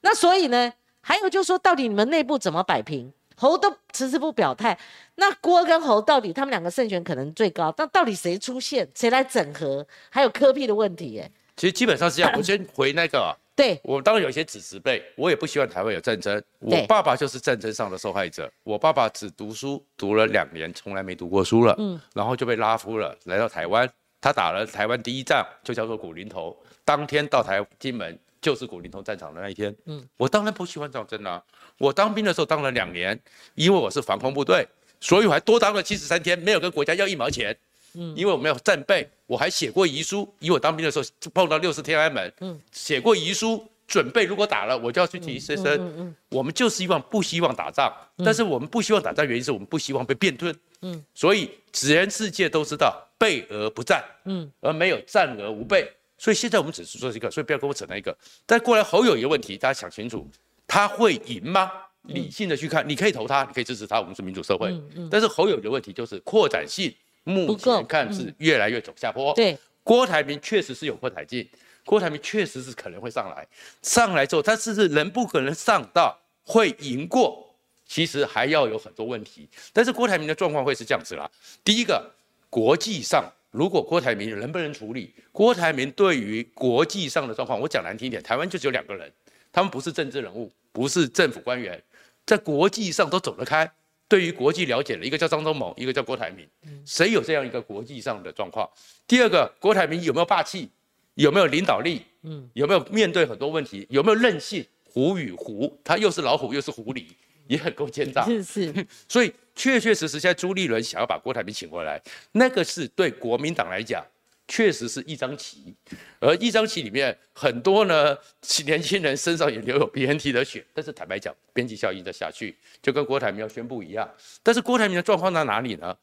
[0.00, 3.12] 那所以呢，还有就是说，到底你们内部怎么摆平？
[3.38, 4.76] 侯都迟迟不表态，
[5.14, 9.86] 那郭跟侯到底他们两个胜选可能最高，但到底谁出现，谁来整合？
[10.10, 11.30] 还有科屁的问题耶。
[11.56, 12.32] 其实基本上是这样。
[12.36, 16.42] 我先回那个啊，对，我当然有一些子侄辈，我也不希望台湾有战争。
[16.58, 18.50] 我爸爸就是战争上的受害者。
[18.64, 23.88] 我爸爸只读书读了两年，从来没读过书了，嗯，然后就被拉夫了，来到台湾。
[24.20, 26.56] 他打了台湾第一仗，就叫做古林头。
[26.84, 29.74] 当天到台金门就是古林头战场的那一天。
[29.86, 31.42] 嗯，我当然不喜欢战争啊。
[31.78, 33.18] 我当兵的时候当了两年，
[33.54, 34.66] 因为我是防空部队，
[35.00, 37.56] 所以我还多当了七十三天，没有跟国家要一毛钱。
[37.94, 40.32] 嗯，因为我没有战备，我还写过遗书。
[40.40, 45.56] 因为我当兵的时候碰到六十天安门，嗯，写过遗书准备，如果打了，我就要去提升。
[45.64, 50.54] 嗯我们就希望不希望打仗，但是我们不希望打仗，原因是我们不希望被变吞。
[50.82, 55.90] 嗯，所以全世界都知道备而不战，嗯，而没有战而无备。
[56.18, 58.16] 所以现在我们只是说这个，所以不要跟我扯那一个。
[58.44, 60.28] 但过来侯友一个问题，大家想清楚，
[60.66, 61.70] 他会赢吗？
[62.02, 64.70] 理性的去看，你可以投他，你可以支持他，我们是民主社会。
[64.70, 65.08] 嗯嗯。
[65.10, 66.94] 但是侯友的问题就是扩展性，
[67.24, 69.34] 目前看是越来越走下坡。
[69.34, 71.46] 对，郭台铭确实是有扩展性，
[71.84, 73.46] 郭台铭确实是可能会上来，
[73.82, 77.46] 上来之后，他是不是人不可能上到会赢过？
[77.86, 79.48] 其实还要有很多问题。
[79.72, 81.30] 但是郭台铭的状况会是这样子啦。
[81.64, 82.10] 第一个，
[82.50, 85.14] 国际上如果郭台铭能不能处理？
[85.32, 89.10] 郭台铭对于国际上的状况，我讲难听一点，台湾就只有两个人，
[89.50, 91.82] 他们不是政治人物，不是政府官员。
[92.26, 93.70] 在国际上都走得开，
[94.06, 96.46] 对于国际了解的一个叫张忠谋，一个叫郭台铭，
[96.84, 98.68] 谁有这样一个国际上的状况？
[99.06, 100.68] 第二个，郭台铭有没有霸气？
[101.14, 102.02] 有没有领导力？
[102.22, 103.86] 嗯，有没有面对很多问题？
[103.88, 104.64] 有没有韧性？
[104.84, 107.06] 虎与狐，他又是老虎又是狐狸，
[107.46, 108.24] 也很够奸诈。
[108.24, 112.00] 是是， 所以确确实实，现在朱立伦想要把郭台铭请回来，
[112.32, 114.02] 那个是对国民党来讲。
[114.50, 115.74] 确实是一张棋，
[116.18, 118.16] 而一张棋里面很多呢，
[118.64, 124.10] 年轻人身上也留有 BNT 的血，但是坦白讲，边际效应的下去，就跟郭台铭要宣布一样。
[124.42, 125.94] 但是郭台铭的状况在哪里呢？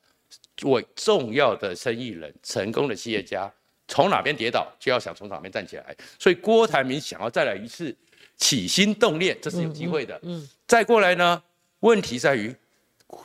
[0.62, 3.52] 我重要的生意人、成功的企业家，
[3.88, 5.96] 从哪边跌倒，就要想从哪边站起来。
[6.20, 7.96] 所以郭台铭想要再来一次
[8.38, 10.20] 起心动念，这是有机会的。
[10.22, 11.42] 嗯，再过来呢，
[11.80, 12.56] 问题在于。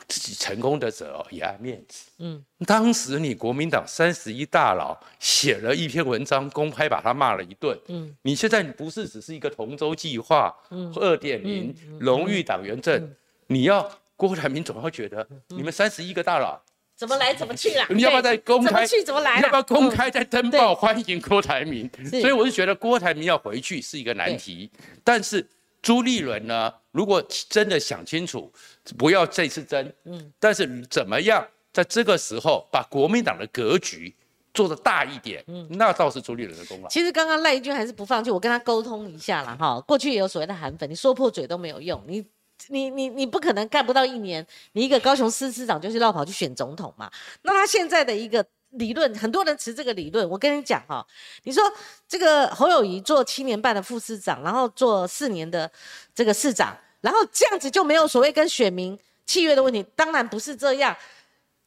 [0.07, 2.09] 自己成功的时候也爱面子。
[2.19, 7.77] 嗯，当时你国民党三十一大佬写了一篇文章，公开把他骂了一顿。
[7.87, 13.13] 嗯，你现在不是只是一个同舟计划，嗯，二点零荣誉党员证，
[13.47, 16.61] 你要郭台铭总要觉得你们三十一个大佬
[16.95, 17.87] 怎么来怎么去啦？
[17.89, 18.67] 你要不要再公开？
[18.67, 19.41] 怎么去怎么来？
[19.41, 21.89] 要不要公开再登报欢迎郭台铭？
[22.09, 24.69] 所以我是觉得郭台铭要回去是一个难题，
[25.03, 25.47] 但是。
[25.83, 26.71] 朱立伦呢？
[26.91, 28.51] 如果真的想清楚，
[28.97, 34.13] 不要这次争，嗯，但是怎么样在这个时候把国民党的格局
[34.53, 36.89] 做得大一点，嗯，那倒是朱立伦的功劳。
[36.89, 39.79] 其实刚刚赖君还是不放弃，我跟他沟通一下了哈。
[39.87, 42.25] 过去也有所谓的韩粉，你说破嘴都没有用，你
[42.67, 47.11] 你你你不可能干不到一年，你一个高雄市市长就去绕跑去选总统嘛。
[47.43, 48.45] 那他现在的一个。
[48.71, 51.05] 理论很多人持这个理论，我跟你讲哈，
[51.43, 51.63] 你说
[52.07, 55.69] 这个侯友谊做七年半的副市长，然后做四年的
[56.15, 59.85] 这个市长，然后这样子就没有所谓跟选民契约的问题？
[59.95, 60.95] 当然不是这样。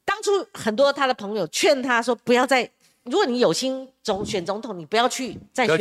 [0.05, 2.71] 当初很多他的朋友劝他说，不要再，
[3.03, 5.77] 如果你有心总选总统，你不要去再选。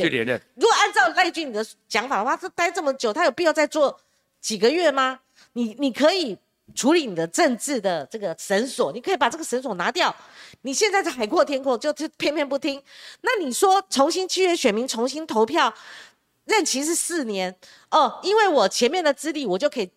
[0.55, 3.99] 如果按照赖俊你的讲法的话，他待这么久，他有必要再做
[4.41, 5.21] 几个月吗？
[5.53, 6.37] 你你可以。
[6.75, 10.15] 处理你的政治的这个绳索，你可以把这个绳索拿掉。
[10.61, 12.81] 你现在是海阔天空，就就偏偏不听。
[13.21, 15.73] 那你说重新契约选民重新投票，
[16.45, 17.55] 任期是四年
[17.91, 19.89] 哦，因为我前面的资历，我就可以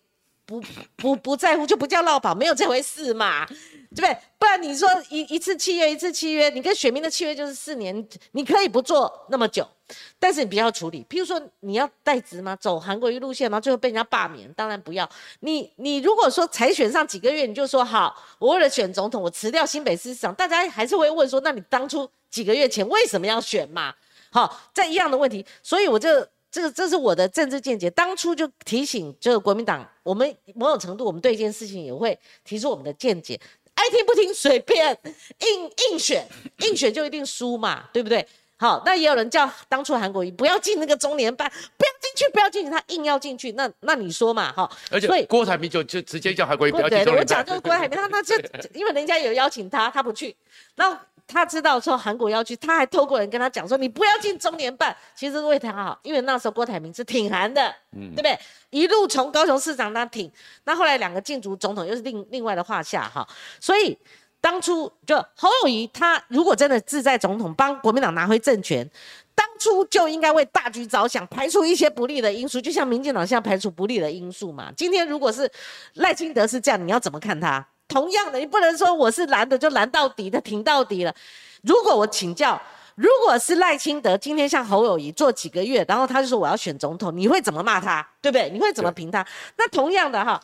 [0.45, 0.61] 不
[0.95, 3.47] 不不在乎，就不叫落榜，没有这回事嘛。
[3.95, 4.17] 对不对？
[4.37, 9.67] 不然你说一一次契约一次契约，你跟选民的契约就是四年，你可以不做那么久，
[10.19, 11.05] 但是你不要处理。
[11.09, 12.55] 譬如说你要代职吗？
[12.55, 13.59] 走韩国瑜路线吗？
[13.59, 15.09] 最后被人家罢免，当然不要。
[15.39, 23.93] 你你如果说才选上几个月，你就说好，我为了选总统，我辞掉新北市市长，大家还是会问说，那你当初几个月前为什么要选嘛？
[24.29, 26.09] 好，在一样的问题，所以我就
[26.51, 27.89] 这个这是我的政治见解。
[27.89, 33.39] 当初就提醒，就是国民党，我们某种程度，我们对一件事情也会提出我们的见解。
[33.77, 34.97] 爱听不听随便，
[35.39, 36.27] 硬硬选
[36.59, 38.27] 硬选就一定输嘛，对不对？
[38.57, 41.47] 好，那也有人叫当初韩国瑜不要进那个中年班，
[41.77, 44.69] 不要进去，不要进去，他硬要进去，那那你说嘛，哈？
[44.89, 47.19] 而且郭台铭就就直接叫韩国瑜不要进中年班。
[47.19, 48.35] 我讲就是郭台铭，他他就
[48.73, 50.35] 因为人家有邀请他，他不去，
[50.75, 50.99] 那。
[51.27, 58.39] 他知道说韩国要去，他还透过人跟他讲说：“你不要进中年办，其实是为他好，因为那时候郭台铭是挺韩的，对不对？
[58.69, 60.31] 一路从高雄市长那挺，
[60.63, 63.27] 那后来两个进足总统又是另另外的话下哈。
[63.59, 63.97] 所以
[64.39, 68.89] 当初就侯友谊他如果真的志在总统，帮国民党拿回政权，
[69.35, 74.71] 当初就应该为大局着想，排除一些不利的因素，就像民进党现在排除不利的因素嘛。
[74.75, 75.51] 今天如果是
[75.95, 81.15] 赖清德是这样，你要怎么看他？”同样的，你不能说我是蓝的就蓝到底的，挺到底了。
[81.63, 82.61] 如果我请教，
[82.95, 88.07] 如果是赖清德今天像侯友谊做几个月，然后他就说我要选总统，你会怎么骂他？
[88.21, 88.49] 对不对？
[88.49, 89.25] 你会怎么评他？
[89.57, 90.41] 那同样的哈，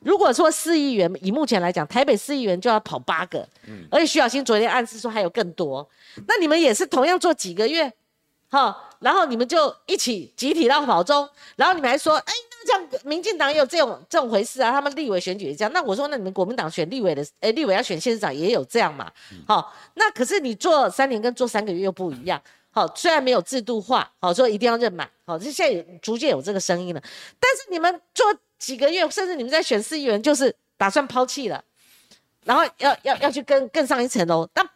[0.00, 5.88] 如果说四亿元，以目前来讲，台北四亿元就要跑八个，嗯，而且徐小新昨天暗示说还有更多，
[6.28, 7.92] 那你们也是同样做几个月，
[8.50, 12.32] 哈，然后你们就一起集体到跑中，然后你们还说，哎。
[12.66, 15.72] 像民进党也有这种这种回事啊，他们立委选举也这样。
[15.72, 19.10] 那我说，那你们国民党选立委的，哎，立委要选县市长也有这样嘛？
[19.46, 22.40] 好，那可是你做三年跟做三个月又不一样。
[22.70, 27.00] 好，虽然没有制度化，好说一定要认满，好，这现在有逐渐有这个声音了。
[27.38, 28.26] 但是你们做
[28.58, 31.62] 几个月，甚至你们在选市议员，就是打算抛弃了，
[32.44, 34.48] 然后要要要去更更上一层楼。
[34.54, 34.68] 那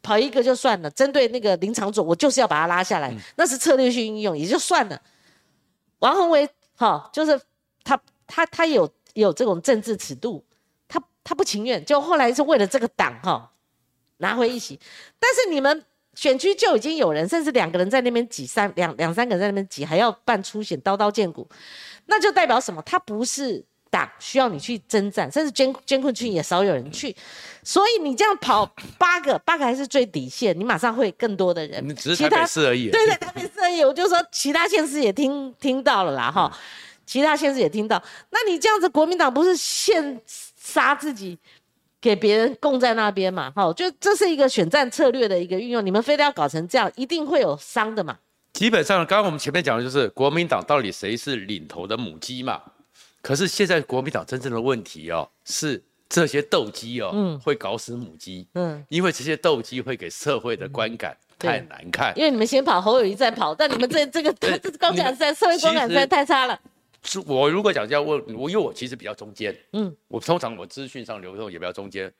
[0.00, 4.98] 跑一个就算了，针对那个林长佐，我就是要把他拉下来，那是策略性运用，也就算了。
[5.98, 6.48] 王宏维，
[6.78, 7.38] 好，就是
[7.82, 10.44] 他他他有有这种政治尺度，
[10.86, 13.52] 他他不情愿，就后来是为了这个党，哈，
[14.18, 14.78] 拿回一席。
[15.18, 21.48] 但是你们选区就已经有人，甚至两个人在那边挤，三两两三个人在那边挤，还要办出险，刀刀见骨，
[22.06, 22.80] 那就代表什么？
[22.82, 23.66] 他不是。
[23.90, 27.14] 党需要你去征战，甚至监监控区也少有人去，
[27.62, 28.64] 所以你这样跑
[28.98, 31.86] 八个，八个还是最底线，你马上会更多的人。
[31.86, 32.90] 你只是台北市而已。
[32.90, 33.84] 对对，台北市而已。
[33.84, 36.50] 我就说其他县市也听听到了啦，哈，
[37.06, 38.02] 其他县市也听到。
[38.30, 40.20] 那你这样子，国民党不是现
[40.56, 41.38] 杀自己，
[42.00, 43.50] 给别人供在那边嘛？
[43.50, 45.84] 哈，就这是一个选战策略的一个运用。
[45.84, 48.18] 你们非得要搞成这样，一定会有伤的嘛？
[48.54, 52.60] 基本上，刚刚我们前面讲的就是国民党到底谁是领头的母鸡嘛？
[53.28, 58.48] 可是现在国民党真正的问题哦，是这些斗鸡哦，会搞死母鸡。
[58.54, 62.16] 嗯，因为这些斗鸡会给社会的观感太难看。
[62.16, 66.58] 因为你们先跑，侯友谊再跑，但你们这这个这观感在社会观感在太差了。
[67.02, 69.54] 是我如果讲要问我，因为我其实比较中间。
[69.74, 72.10] 嗯，我通常我资讯上流动也比较中间。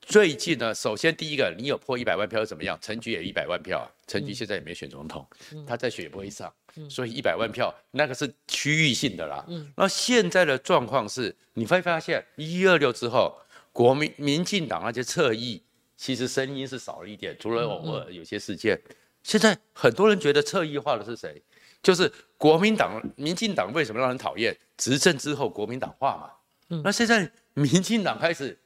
[0.00, 2.76] 最近呢，首先第一个，你有破一百万票又怎么样？
[2.80, 5.24] 陈菊也一百万票啊，陈菊现在也没选总统，
[5.66, 6.52] 他在选也不会上，
[6.88, 9.46] 所以一百万票那个是区域性的啦。
[9.76, 13.38] 那现在的状况是，你会发现一二六之后，
[13.72, 15.62] 国民民进党那些侧翼
[15.96, 18.80] 其实声音是少了一点，除了偶尔有些事件。
[19.22, 21.40] 现在很多人觉得侧翼化的是谁？
[21.82, 24.56] 就是国民党、民进党为什么让人讨厌？
[24.76, 26.80] 执政之后国民党化嘛。
[26.82, 28.58] 那现在民进党开始。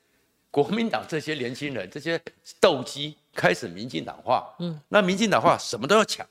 [0.55, 2.20] 国民党这些年轻人，这些
[2.61, 6.24] 斗鸡开始民进党化，嗯，那民进党化什么都要抢，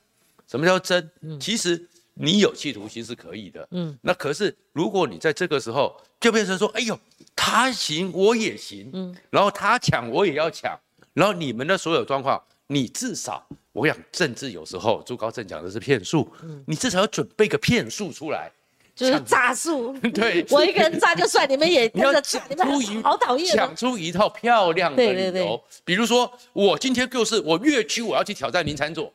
[0.48, 1.10] 什么叫争？
[1.20, 6.98] 嗯，其实你有企图心是可以的，嗯，那可是如果你在这个时候就变成说，哎呦，
[7.36, 10.74] 他行我也行，嗯，然后他抢我也要抢，
[11.12, 18.50] 然后你们的所有状况，你至少我想政治有时候朱高正讲的是骗术，嗯，你至少要准备个骗术出来。
[18.94, 23.56] 就是诈术， 对我一个人诈就算，你们也跟着诈，你们好讨厌。
[23.56, 29.12] 讲出一套漂亮的理由，比如说我今天就是我越区我要去挑战林餐佐，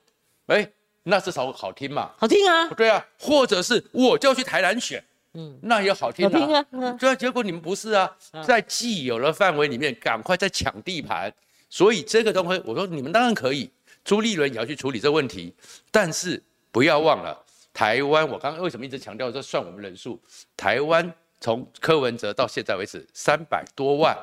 [0.47, 0.69] 哎，
[1.03, 2.11] 那至少好听嘛？
[2.17, 2.67] 好听啊。
[2.75, 5.01] 对啊，或者是我就要去台南选，
[5.33, 6.29] 嗯，那也好听啊。
[6.31, 6.65] 好听啊。
[6.99, 8.11] 对啊，结果你们不是啊，
[8.45, 11.33] 在既有的范围里面赶快在抢地盘，
[11.69, 13.69] 所以这个东西我说你们当然可以，
[14.03, 15.53] 朱立伦也要去处理这个问题，
[15.89, 17.45] 但是不要忘了。
[17.79, 20.21] 台湾，我刚刚为什么一直强调这算我们人数？
[20.57, 21.09] 台湾
[21.39, 24.13] 从柯文哲到现在为止三百多万，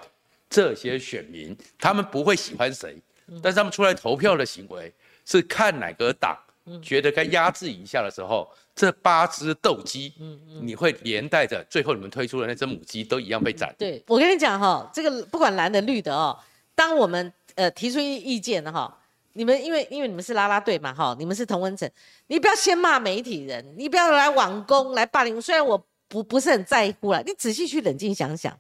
[0.51, 3.01] 这些选民他们不会喜欢谁，
[3.43, 4.93] 但是他们出来投票的行为
[5.25, 6.39] 是看哪个党
[6.83, 10.13] 觉得该压制一下的时候，这八只斗鸡，
[10.61, 13.75] 你会连带着最后你们推出的那只母鸡都一样被斩。
[13.79, 16.39] 对我跟你讲哈，这个不管蓝的绿的哦，
[16.75, 18.99] 当我们呃提出意见的哈。
[19.37, 21.89] 你们因为因为你们是拉拉队嘛，哈，你们是同温层，
[22.27, 25.41] 你不要先骂媒体人，你不要来网攻来霸凌。
[25.41, 28.59] 虽然我不不是很在乎了，你仔细去冷静想想，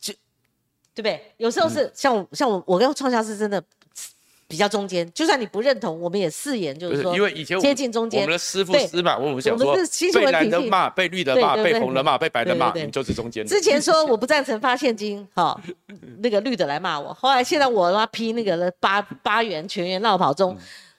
[0.00, 0.12] 就
[0.94, 1.34] 对不对？
[1.36, 3.62] 有时候是像我像我我跟创校是真的。
[4.52, 8.20] 比较中间，就算你不认同，我们也誓言就是说，因为以前接近中间。
[8.20, 9.74] 我们的师傅师嘛，我们想说，
[10.12, 13.46] 被蓝的骂，被绿的骂，被红的骂，被白的骂，你就是中间。
[13.46, 15.58] 之前说我不赞成发现金，好，
[16.18, 17.14] 那个绿的来骂我。
[17.14, 20.54] 后来现在我他妈批那个八八元全员绕跑中，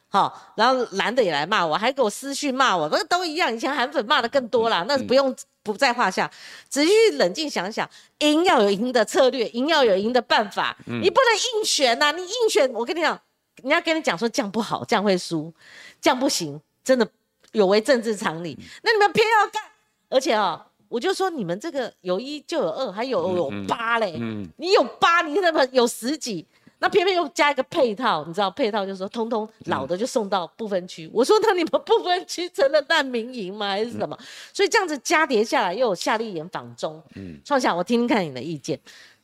[0.10, 3.56] 好，然后蓝的也来骂我，还给我私讯骂我，那都一样。
[3.56, 6.28] 以前韩粉骂的更多啦，那不用不在话下。
[6.70, 7.88] 仔细冷静想想，
[8.18, 12.12] 赢要有赢的策略，赢要有赢的办法，你不能硬选呐！
[12.12, 13.20] 你硬选，我跟你讲。
[13.62, 15.54] 人家跟你讲说这样不好，这样会输，
[16.02, 17.08] 这样不行，真的
[17.52, 18.58] 有违政治常理。
[18.82, 19.62] 那你们偏要干，
[20.10, 24.16] 而且啊，我就说你们这个有一就有二，还有有八嘞。
[24.20, 24.50] 嗯。
[24.58, 26.46] 你有八，你那么有十几，
[26.80, 31.10] 那偏偏又加一个配套，你知道配套就是说，通通老的就送到不分区。
[31.14, 33.70] 我说那你们不分区成了难民营吗？
[33.70, 34.18] 还是什么？
[34.52, 37.02] 所以这样子加叠下来，又有夏立言访中。
[37.16, 37.40] 嗯。
[37.46, 38.80] 创下，我听听看你的意见。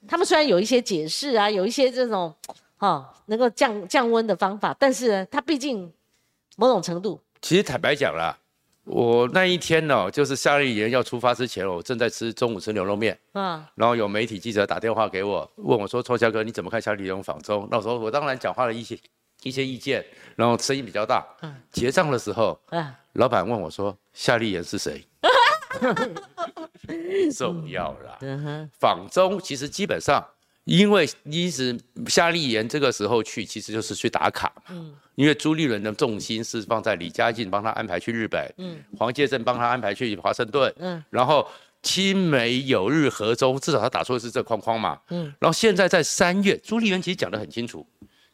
[0.07, 2.33] 他们虽然有一些解释啊，有一些这种。
[2.79, 5.93] 哈，能够降降温的方法，但是它毕竟
[6.55, 7.21] 某种程度。
[7.41, 8.35] 其实坦白讲啦，
[8.85, 18.97] 我那一天呢，就是夏立言要出发之前，我正在吃中午吃牛肉面，嗯，然后有媒体记者打电话给我，问我说：“臭肖哥，你怎么看夏立言访中？”那时候我当然讲话了一些
[19.43, 20.05] 一些意见，
[20.35, 21.25] 然后声音比较大。
[21.41, 25.05] 嗯，结账的时候，嗯，老板问我说：“夏立言是谁？”
[27.35, 28.17] 重要啦，
[28.79, 30.25] 访中其实基本上。
[30.69, 34.63] 因为一直夏立言这个时候去，其实就是去打卡嘛。
[34.69, 34.95] 嗯。
[35.15, 41.45] 因为朱立伦的重心是放在李家进帮他安排去日本，嗯，黄介正帮他安排去华盛顿，嗯，然后
[41.83, 47.85] 青梅有日和中，至少他打出的是这框框嘛，嗯，然后现在在三月，朱立伦其实讲得很清楚，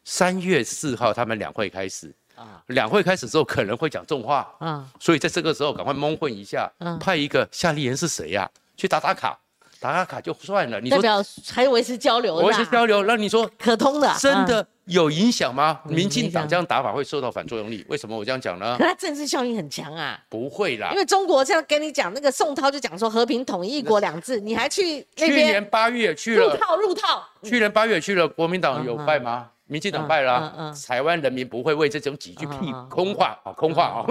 [0.04, 8.48] 三月四号他们两会开始，啊，两会开始之后可能会讲重话，啊，所以在这个时候赶快蒙混一下，嗯，派一个夏立言是谁呀？
[8.76, 9.36] 去打打卡。
[9.80, 11.22] 打卡卡就算了，你代表
[11.52, 15.80] 还维持交流，维持交流，那你说可通的，真的有影响吗？
[15.84, 17.84] 民进党这样打法会受到反作用力？
[17.88, 18.76] 为什么我这样讲呢？
[18.78, 29.48] 可它政治效应很强啊，不会啦，因为中国这样跟你讲，那个宋涛就讲说和平统一、一国两制，你还去去年八月去了入套入套，去年八月去了，国民党有败吗？
[29.68, 34.06] 民进党败了，台湾人民不会为这种几句屁空话啊，空话啊，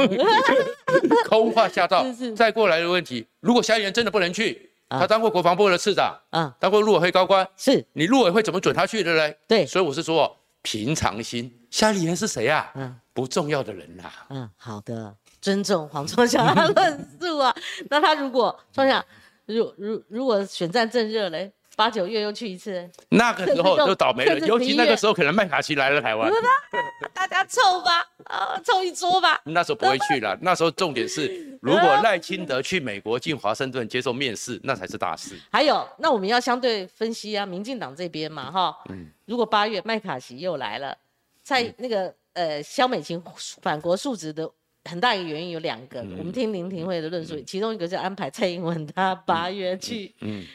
[1.30, 2.06] 空话吓到。
[2.36, 4.70] 再过来的问题，如果夏议员真的不能去？
[5.00, 9.38] 他当过国防部的次长，嗯，当过陆委会高官，是你陆委会怎么准他去的嘞？
[9.48, 11.52] 对，所以我是说平常心。
[11.70, 12.72] 夏立言是谁啊？
[12.76, 14.04] 嗯，不重要的人呐。
[14.30, 17.54] 嗯，好的，尊重黄创祥的论述啊。
[17.90, 19.04] 那他如果创祥，
[19.46, 21.52] 如如如果选战正热嘞？
[21.76, 24.40] 八九月又去一次，那个时候 就倒霉了。
[24.48, 26.32] 尤其那个时候，可能麦卡锡来了台湾，
[27.14, 29.42] 大家凑吧，啊，凑一桌吧。
[29.46, 30.38] 那时候不会去了。
[30.42, 35.36] 那时候重点是，如果赖清德去美国进华盛顿接受面试，那才是大事。
[35.52, 40.98] 还有，那我们要相对分析啊，民进党这边嘛，哈，嗯，如果八月麦卡锡又来了，
[41.44, 43.22] 在那个呃肖美琴
[43.62, 44.50] 反国述职的
[44.86, 50.46] 很大一个原因有两个，我们听林廷惠的论述，其中一个是安排蔡英文他八月去，嗯。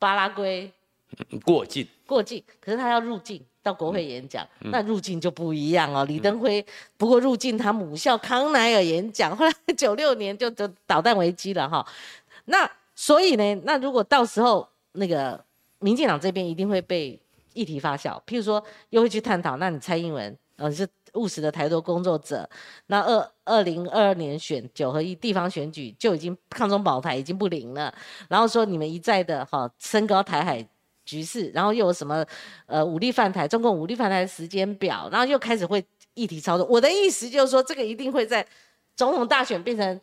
[0.00, 0.68] 巴拉圭
[1.44, 6.04] 过境，过境，可是他要入境到国会演讲，那入境就不一样哦。
[6.06, 6.64] 李登辉
[6.96, 11.86] 不过入境他母校康奈尔演讲， 后来九六年就就导弹危机了哈。
[12.46, 15.44] 那所以呢，那如果到时候那个
[15.78, 17.16] 民进党这边一定会被
[17.52, 20.88] 议题发酵，譬如说又会去探讨，那你蔡英文呃是。
[21.14, 22.48] 务实的台独工作者，
[22.86, 27.92] 那二二零二二年选九合一地方选举就已经抗中保台已经不灵了，
[28.28, 30.66] 然后说你们一再的哈升高台海
[31.04, 32.24] 局势，然后又有什么
[32.66, 35.84] 呃武力犯台，中共武力犯台的时间表，然后又开始会
[36.14, 36.66] 议题操作。
[36.66, 38.46] 我的意思就是说，这个一定会在
[38.94, 40.00] 总统大选变成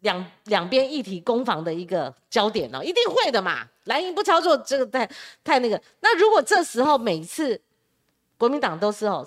[0.00, 3.68] 两两边议题攻防的一个焦点哦，一定会的嘛。
[3.84, 5.08] 蓝营不操作这个太
[5.44, 7.60] 太那个，那如果这时候每次
[8.38, 9.26] 国民党都是哦。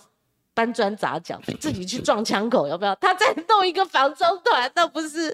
[0.60, 2.94] 搬砖砸脚， 自己去撞枪口，要不要？
[2.96, 5.34] 他再弄一个防中团，那不是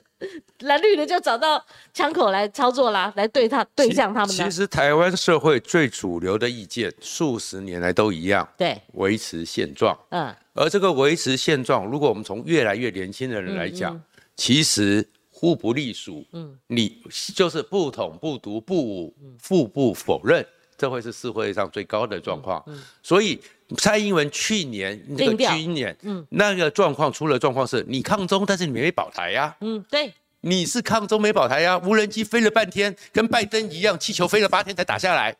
[0.60, 1.60] 蓝绿的就找到
[1.92, 4.30] 枪口来操作啦，来对他对向他们。
[4.30, 9.98] 其实台湾社会最主流的意见，数十年来都一样，对，维持现状。
[10.10, 14.00] 嗯，而这个维持现状，如果我们从越来越年轻的人来讲，
[14.36, 16.24] 其实互不隶属。
[16.34, 17.02] 嗯，你
[17.34, 19.16] 就是不统不独不武，
[19.48, 20.46] 互不否认，
[20.78, 22.64] 这会是社会上最高的状况。
[22.68, 23.42] 嗯，所以。
[23.78, 35.36] 蔡英文去年那个军演，嗯，那个状况出了状况是，你抗中，但是你没保台呀，嗯，对，你是抗中没保台呀，无人机飞了半天，跟拜登一样，气球飞了八天才打下来，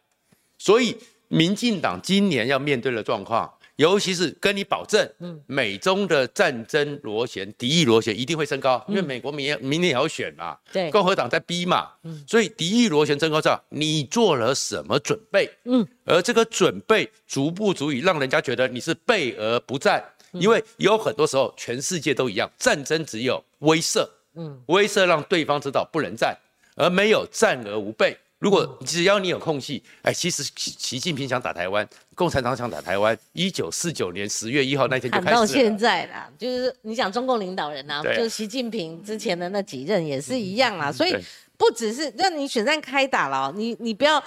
[0.58, 3.54] 所以民进党今年要面对的状况。
[3.78, 15.50] 尤其是跟你保证，嗯，美中的战争螺旋、敌意螺旋一定会升高，因为美国明明年也要选嘛，对，共和党在逼嘛，嗯，所以敌意螺旋升高之后，你做了什么准备？
[15.66, 20.04] 嗯，而这个准备足不足以让人家觉得你是备而不战？
[20.32, 24.06] 因为有很多时候全世界都一样，战争只有威慑，
[24.36, 26.38] 嗯，威慑让对方知道不能战，
[26.76, 28.18] 而没有战而无备。
[28.40, 41.16] 如果只要你有空隙，哎，其实习近平想打台湾，共产党想打台湾，一九四九年十月一号那天就开始到现在啦，就是你讲中共领导人呐，就是习近平之前的那几任也是一样啊，所以
[41.58, 44.22] 不只是让你选战开打了，你你不要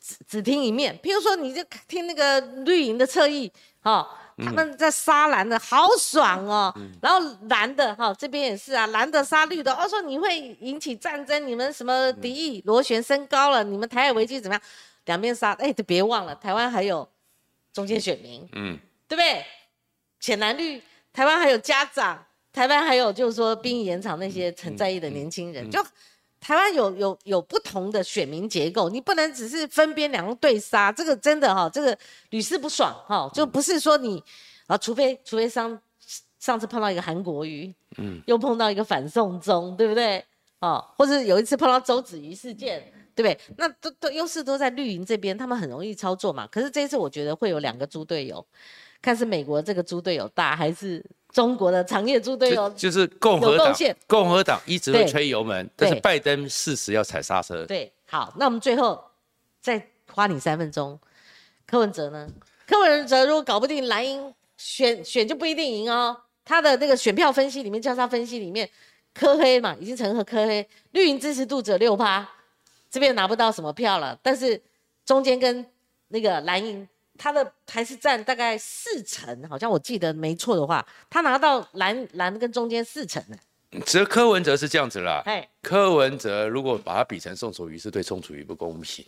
[0.00, 4.06] 只只听一面，譬如说你就听那个绿营的侧翼，哈。
[4.44, 7.18] 他们在杀蓝的好爽哦，然后
[7.48, 14.62] 蓝的哈这边也是啊，蓝的杀绿的，哦说你会引起战争，你们什么敌意螺旋升高了，你们台海危机怎么样？
[15.04, 17.08] 两边杀，哎，别忘了台湾还有
[17.72, 19.44] 中间选民，嗯，对不对？
[20.20, 20.82] 浅蓝绿，
[21.12, 25.84] 台湾还有家长，台湾还有就是说兵役延长那些很在意的年轻人，就。
[26.40, 31.96] 台湾有有有不同的选民结构，你不能只是分边两路对杀，这个真的哈，这个
[32.30, 34.22] 屡试不爽哈，就不是说你
[34.66, 35.78] 啊，除非除非上
[36.38, 40.24] 上次碰到一个韩国瑜，嗯，又碰到一个反送中，对不对？
[40.60, 43.38] 哦，或者有一次碰到周子瑜事件，对不对？
[43.56, 46.46] 那都都优势都在绿营这边，他们很容易操作嘛。
[46.48, 48.44] 可是这一次我觉得会有两个猪队友，
[49.00, 51.04] 看是美国这个猪队友大还是？
[51.30, 53.76] 中国的长业猪队友就是共和党，
[54.06, 57.66] 共和党一直会吹油门，但是拜登事实要踩刹车。
[57.66, 58.98] 对，好，那我们最后
[59.60, 60.98] 再花你三分钟，
[61.66, 62.26] 柯文哲呢？
[62.66, 66.18] 柯文哲如果搞不定蓝营选选就不一定赢哦。
[66.46, 68.68] 他的那个选票分析里面，交叉分析里面，
[69.12, 72.26] 柯黑嘛已经成和柯黑，绿营支持度只有六趴，
[72.90, 74.18] 这边拿不到什么票了。
[74.22, 74.58] 但是
[75.04, 75.64] 中间跟
[76.08, 76.88] 那个蓝营，
[77.18, 83.36] 他的还是占大概四成，好像我记得没错的话，他拿到蓝蓝跟中间四成呢。
[83.84, 85.22] 只有柯文哲是这样子啦。
[85.26, 89.04] 哎，柯文哲如果把他比成宋楚瑜，是对宋楚瑜不公平。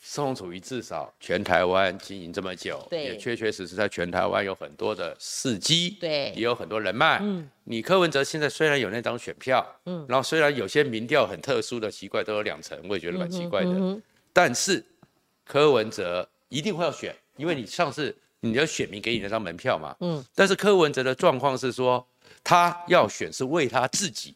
[0.00, 7.18] 宋楚瑜至少全台湾经营这么久，对也确确实实在全台湾有很多的事迹，对也有很多人脉。
[7.20, 14.02] 嗯你柯文哲现在虽然有那张选票，嗯然后虽然有些民调很特殊的奇怪都有两成，我也觉得蛮奇怪的，嗯哼
[14.32, 14.82] 但是
[15.44, 20.22] 柯文哲一定会要选，因为你上次你的选民给你那张门票嘛，嗯。
[20.34, 22.06] 但是柯文哲的状况是说，
[22.44, 24.34] 他要选是为他自己，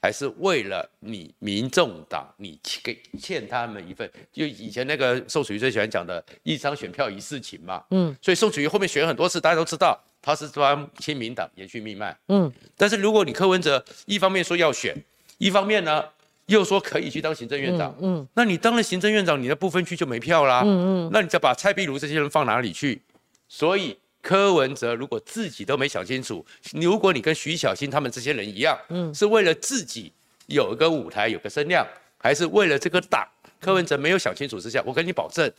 [0.00, 4.08] 还是为了你民众党，你给欠他们一份？
[4.32, 8.14] 就以前那个宋楚瑜最喜欢讲的一张选票一事情嘛，嗯。
[8.20, 12.16] 所以宋楚瑜后面选很多次，大家都知道他是帮亲民党延续命脉。
[12.28, 12.52] 嗯。
[12.76, 14.96] 但是如果你柯文哲一方面说要选，
[15.38, 16.04] 一方面呢
[16.52, 20.62] 又说可以去当行政院长，嗯那你当了行政院长，你的不分区就没票啦。
[20.64, 20.68] 嗯
[21.06, 23.02] 嗯那你再把蔡壁如这些人放哪里去？
[23.48, 30.12] 所以柯文哲如果自己都没想清楚，如果你跟徐小新他们这些人一样，嗯是为了自己
[30.46, 31.86] 有一个舞台、有个声量，
[32.18, 33.26] 还是为了这个党？
[33.60, 35.50] 柯文哲没有想清楚之下，我跟你保证，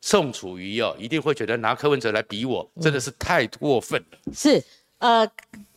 [0.00, 4.18] 宋楚瑜哦一定会觉得拿柯文哲来比我，真的是太过分了。
[4.32, 4.62] 是
[4.98, 5.28] 呃，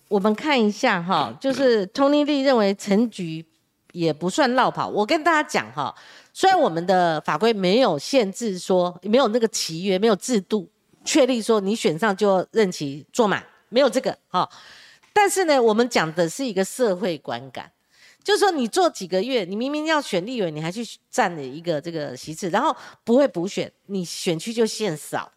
[0.08, 3.46] 我们看一下哈，就是 Tony Lee 认为陈局
[3.94, 4.90] 也不算绕跑。
[4.90, 5.96] 我跟大家讲哈，
[6.34, 10.70] 虽然我们的法规没有限制说，没有那个契约，没有制度
[11.06, 14.50] 确立说你选上就任期做满，没有这个哈。
[15.14, 17.72] 但是呢，我们讲的是一个社会观感。
[18.24, 25.30] 就是说，你做几个月，你明明要选立委，你还去占了一个这个席次，然后不会补选，你选区就限少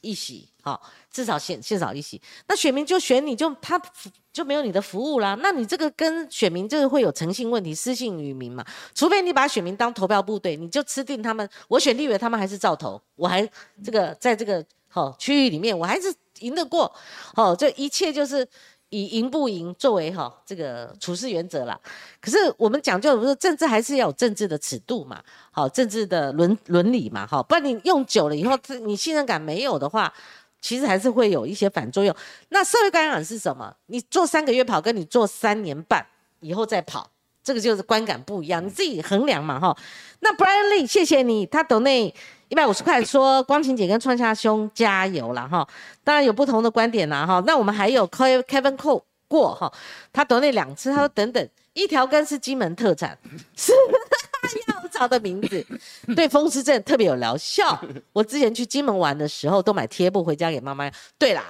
[0.00, 0.80] 一席，好、
[1.10, 2.20] 至少限限少一席。
[2.48, 3.80] 那选民就选你就他
[4.32, 5.36] 就没有你的服务啦。
[5.42, 8.64] 那你这个跟选民这个会有诚信问题，失信于民嘛？
[8.94, 11.48] 除非你把选民当投票部队，你就吃定他们。
[11.68, 13.48] 我选立委，他们还是照投，我还
[13.84, 16.92] 这个在这个好、区域里面，我还是赢得过。
[17.34, 18.46] 好、这一切就是。
[18.92, 21.78] 以赢不赢作为哈、这个处事原则啦。
[22.20, 25.22] 可是我们讲究的不是政治，还是要有政治的尺度嘛，
[25.52, 30.12] 好，政治的伦伦理嘛，好，不然你用久了以后，这你信任感没有的话，
[30.60, 32.14] 其实还是会有一些反作用。
[32.50, 33.74] 那社会观感是什么？
[33.86, 36.04] 你做三个月跑，跟你做三年半
[36.40, 37.10] 以后再跑，
[37.42, 39.76] 这个就是观感不一样，你自己衡量嘛，哈。
[40.20, 42.14] 那 Brian Lee，谢谢你，他抖内
[42.48, 45.66] 一百五十块，说光晴姐跟创夏兄加油了哈。
[46.04, 47.42] 当然有不同的观点啦哈。
[47.46, 49.72] 那我们还有 Ke- Kevin Cole 过哈，
[50.12, 53.16] 他抖内两次，他说等等，一条根是金门特产，
[53.56, 53.72] 是
[54.68, 55.66] 药草的名字，
[56.16, 57.78] 对风湿症特别有疗效。
[58.12, 60.90] 我之前去金门玩的时候，都买贴布回家给妈妈。
[61.18, 61.44] 对啦，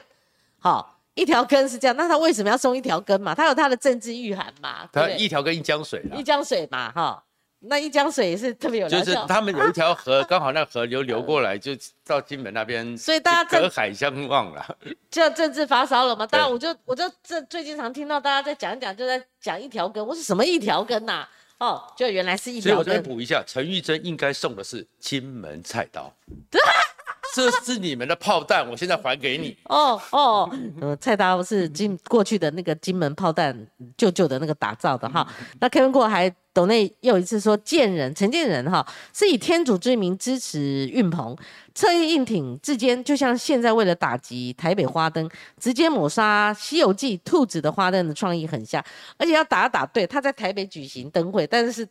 [0.58, 0.96] 好。
[1.14, 3.34] 一条根是这样，那他为什么要送一条根嘛？
[3.34, 4.88] 他有他的政治御寒嘛？
[4.92, 7.22] 他一条根一江水啦一，江水嘛，哈，
[7.58, 9.18] 那一江水也是特别有疗就是。
[9.26, 11.72] 他们有一条河， 刚好那河流流过来，就
[12.06, 14.64] 到金门那边，所以大家隔海相望了。
[15.10, 16.26] 就政治发烧了嘛？
[16.26, 20.06] 当然，我就我就这最近常听到大家在讲一讲，就在讲一条根。
[20.06, 21.28] 我说什么一条根呐、
[21.60, 23.00] 哦，就原来是一条所以我再。
[23.00, 26.12] 补一下，陈玉珍应该送的是金门菜刀，
[27.34, 29.56] 这是你们的炮弹，我现在还给你。
[29.64, 30.50] 哦哦，
[30.80, 33.54] 呃，菜刀是金过去的那个金门炮弹
[33.96, 35.26] 旧旧的那个打造的哈。
[35.60, 41.36] 那 Kevin 过还抖内又一次说，建人陈建人哈是以天主之名支持运鹏，
[41.74, 48.84] 侧翼硬挺之间，就像现在为了打击台北花灯，直接抹杀《西游记》兔子的花灯的创意很像，
[49.16, 51.88] 而且要打打对，他在台北举行灯会，但是是。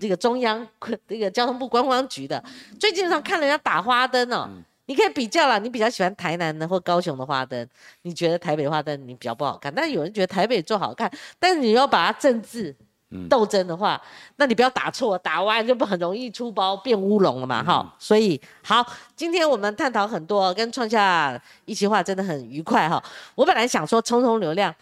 [0.00, 0.66] 这个中央
[1.06, 2.42] 这个交通部观光局的，
[2.80, 4.48] 最近常看人家打花灯哦，
[4.86, 7.68] 你可以比较了，你比较喜欢台南的或高雄的花灯，
[8.00, 12.74] 你觉得台北花灯你比较不好看，但有人觉得台北做好看，但是你要把它政治
[13.28, 14.00] 斗争的话，
[14.36, 18.84] 那你不要打错，打歪就不很容易出包变乌龙了嘛，哈、所以好，
[19.14, 23.02] 今天我们探讨很多，跟创下一席话真的很愉快哈。
[23.34, 24.74] 我本来想说冲冲流量，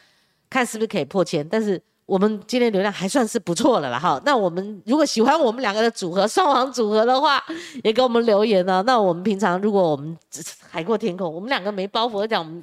[0.49, 1.81] 看是不是可以破千，但是。
[2.07, 4.21] 我们今天流量还算是不错了啦，哈。
[4.27, 7.43] 那我们如果喜欢我们两个的组合双王组合的话，
[7.83, 10.15] 也给我们留言呢、那我们平常如果我们
[10.69, 12.63] 海阔天空，我们两个没包袱，我讲我们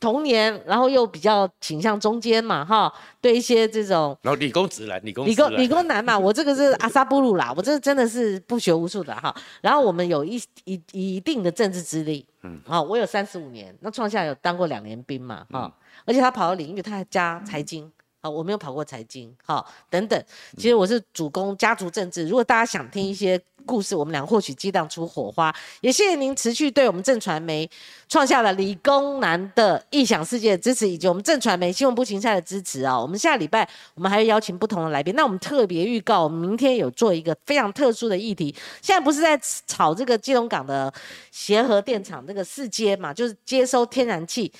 [0.00, 2.92] 童年，然后又比较倾向中间嘛，哈。
[3.20, 9.34] 对一些这种然后理工直男，理工理工理工男嘛，我这个是阿萨布鲁啦，我这真的是不学无术的哈。
[9.60, 15.72] 然后我们有一一一定的政治资历，嗯，好，我有三十五年，那创下有当过两年兵嘛，哈、
[16.04, 20.24] 而且他跑到领域，他还加财经，好，我没有跑过财经，好，等等。
[20.56, 22.26] 其实我是主攻家族政治。
[22.26, 25.54] 如果大家想听一些故事，我们俩或许激荡出火花。
[25.82, 27.70] 也谢谢您持续对我们正传媒
[28.08, 32.98] 创下了理工男的异想世界的支持，以及我们正传媒新闻部形象的支持啊。
[33.00, 35.14] 我们下礼拜我们还会邀请不同的来宾。
[35.14, 38.52] 那我们特别预告，我们明天有做一个非常特殊的议题。
[38.82, 40.92] 现在不是在炒这个基隆港的
[41.30, 44.52] 协和电厂这个四阶嘛，就是接收天然气。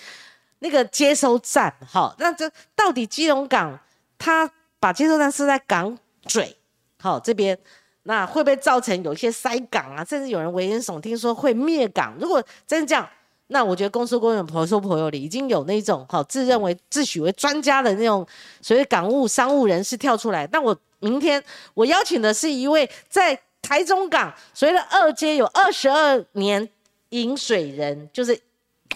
[0.61, 3.79] 那个接收站，好，那这到底基隆港
[4.19, 6.57] 它把接收站设在港嘴，
[7.01, 7.57] 好这边，
[8.03, 10.05] 那会不会造成有一些塞港啊？
[10.05, 12.15] 甚至有人危言耸听说会灭港。
[12.19, 13.09] 如果真这样，
[13.47, 18.27] 那我觉得公司公有婆说婆有理，已经有那种好自认为自诩为专家的那种
[18.61, 20.49] 所谓港务商务人士跳出来。
[20.51, 21.41] 那我明天
[21.75, 26.69] 我邀请的是一位在台中港所谓的二阶有二十二年
[27.11, 28.41] 饮水人，就是。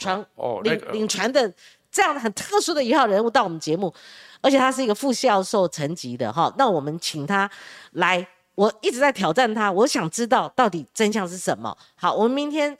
[0.02, 0.26] 传
[0.64, 1.52] 领领传的
[1.90, 3.92] 这样很特殊的一号人物到我们节目，
[4.40, 7.48] 而且他是一个副教授层级的哈，那我们请他
[7.92, 11.76] 来，我一直在挑战他，我想知道到底真相是什么。
[11.94, 12.74] 好，我们明天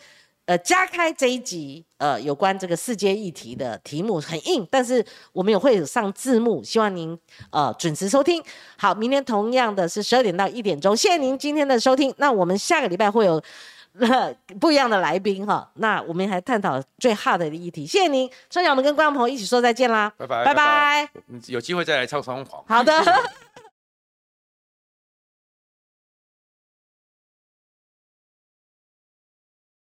[0.47, 7.19] 呃加开这一集呃有关这个世界议题的题目很硬，但是我们也会上字幕，希望您
[7.51, 8.43] 呃准时收听。
[8.79, 12.15] 好，明天同样的是十二点到一点钟，谢谢您今天的收听。
[12.17, 13.43] 那我们下个礼拜会有。
[14.61, 17.87] 不一样的来宾哈，那我们还探讨最 hard 的议题。
[17.87, 21.09] 谢谢您，春晓，我们跟观众朋友一起说再见啦，拜拜，拜拜，
[21.47, 22.65] 有机会再来唱双簧。
[22.67, 22.93] 好的。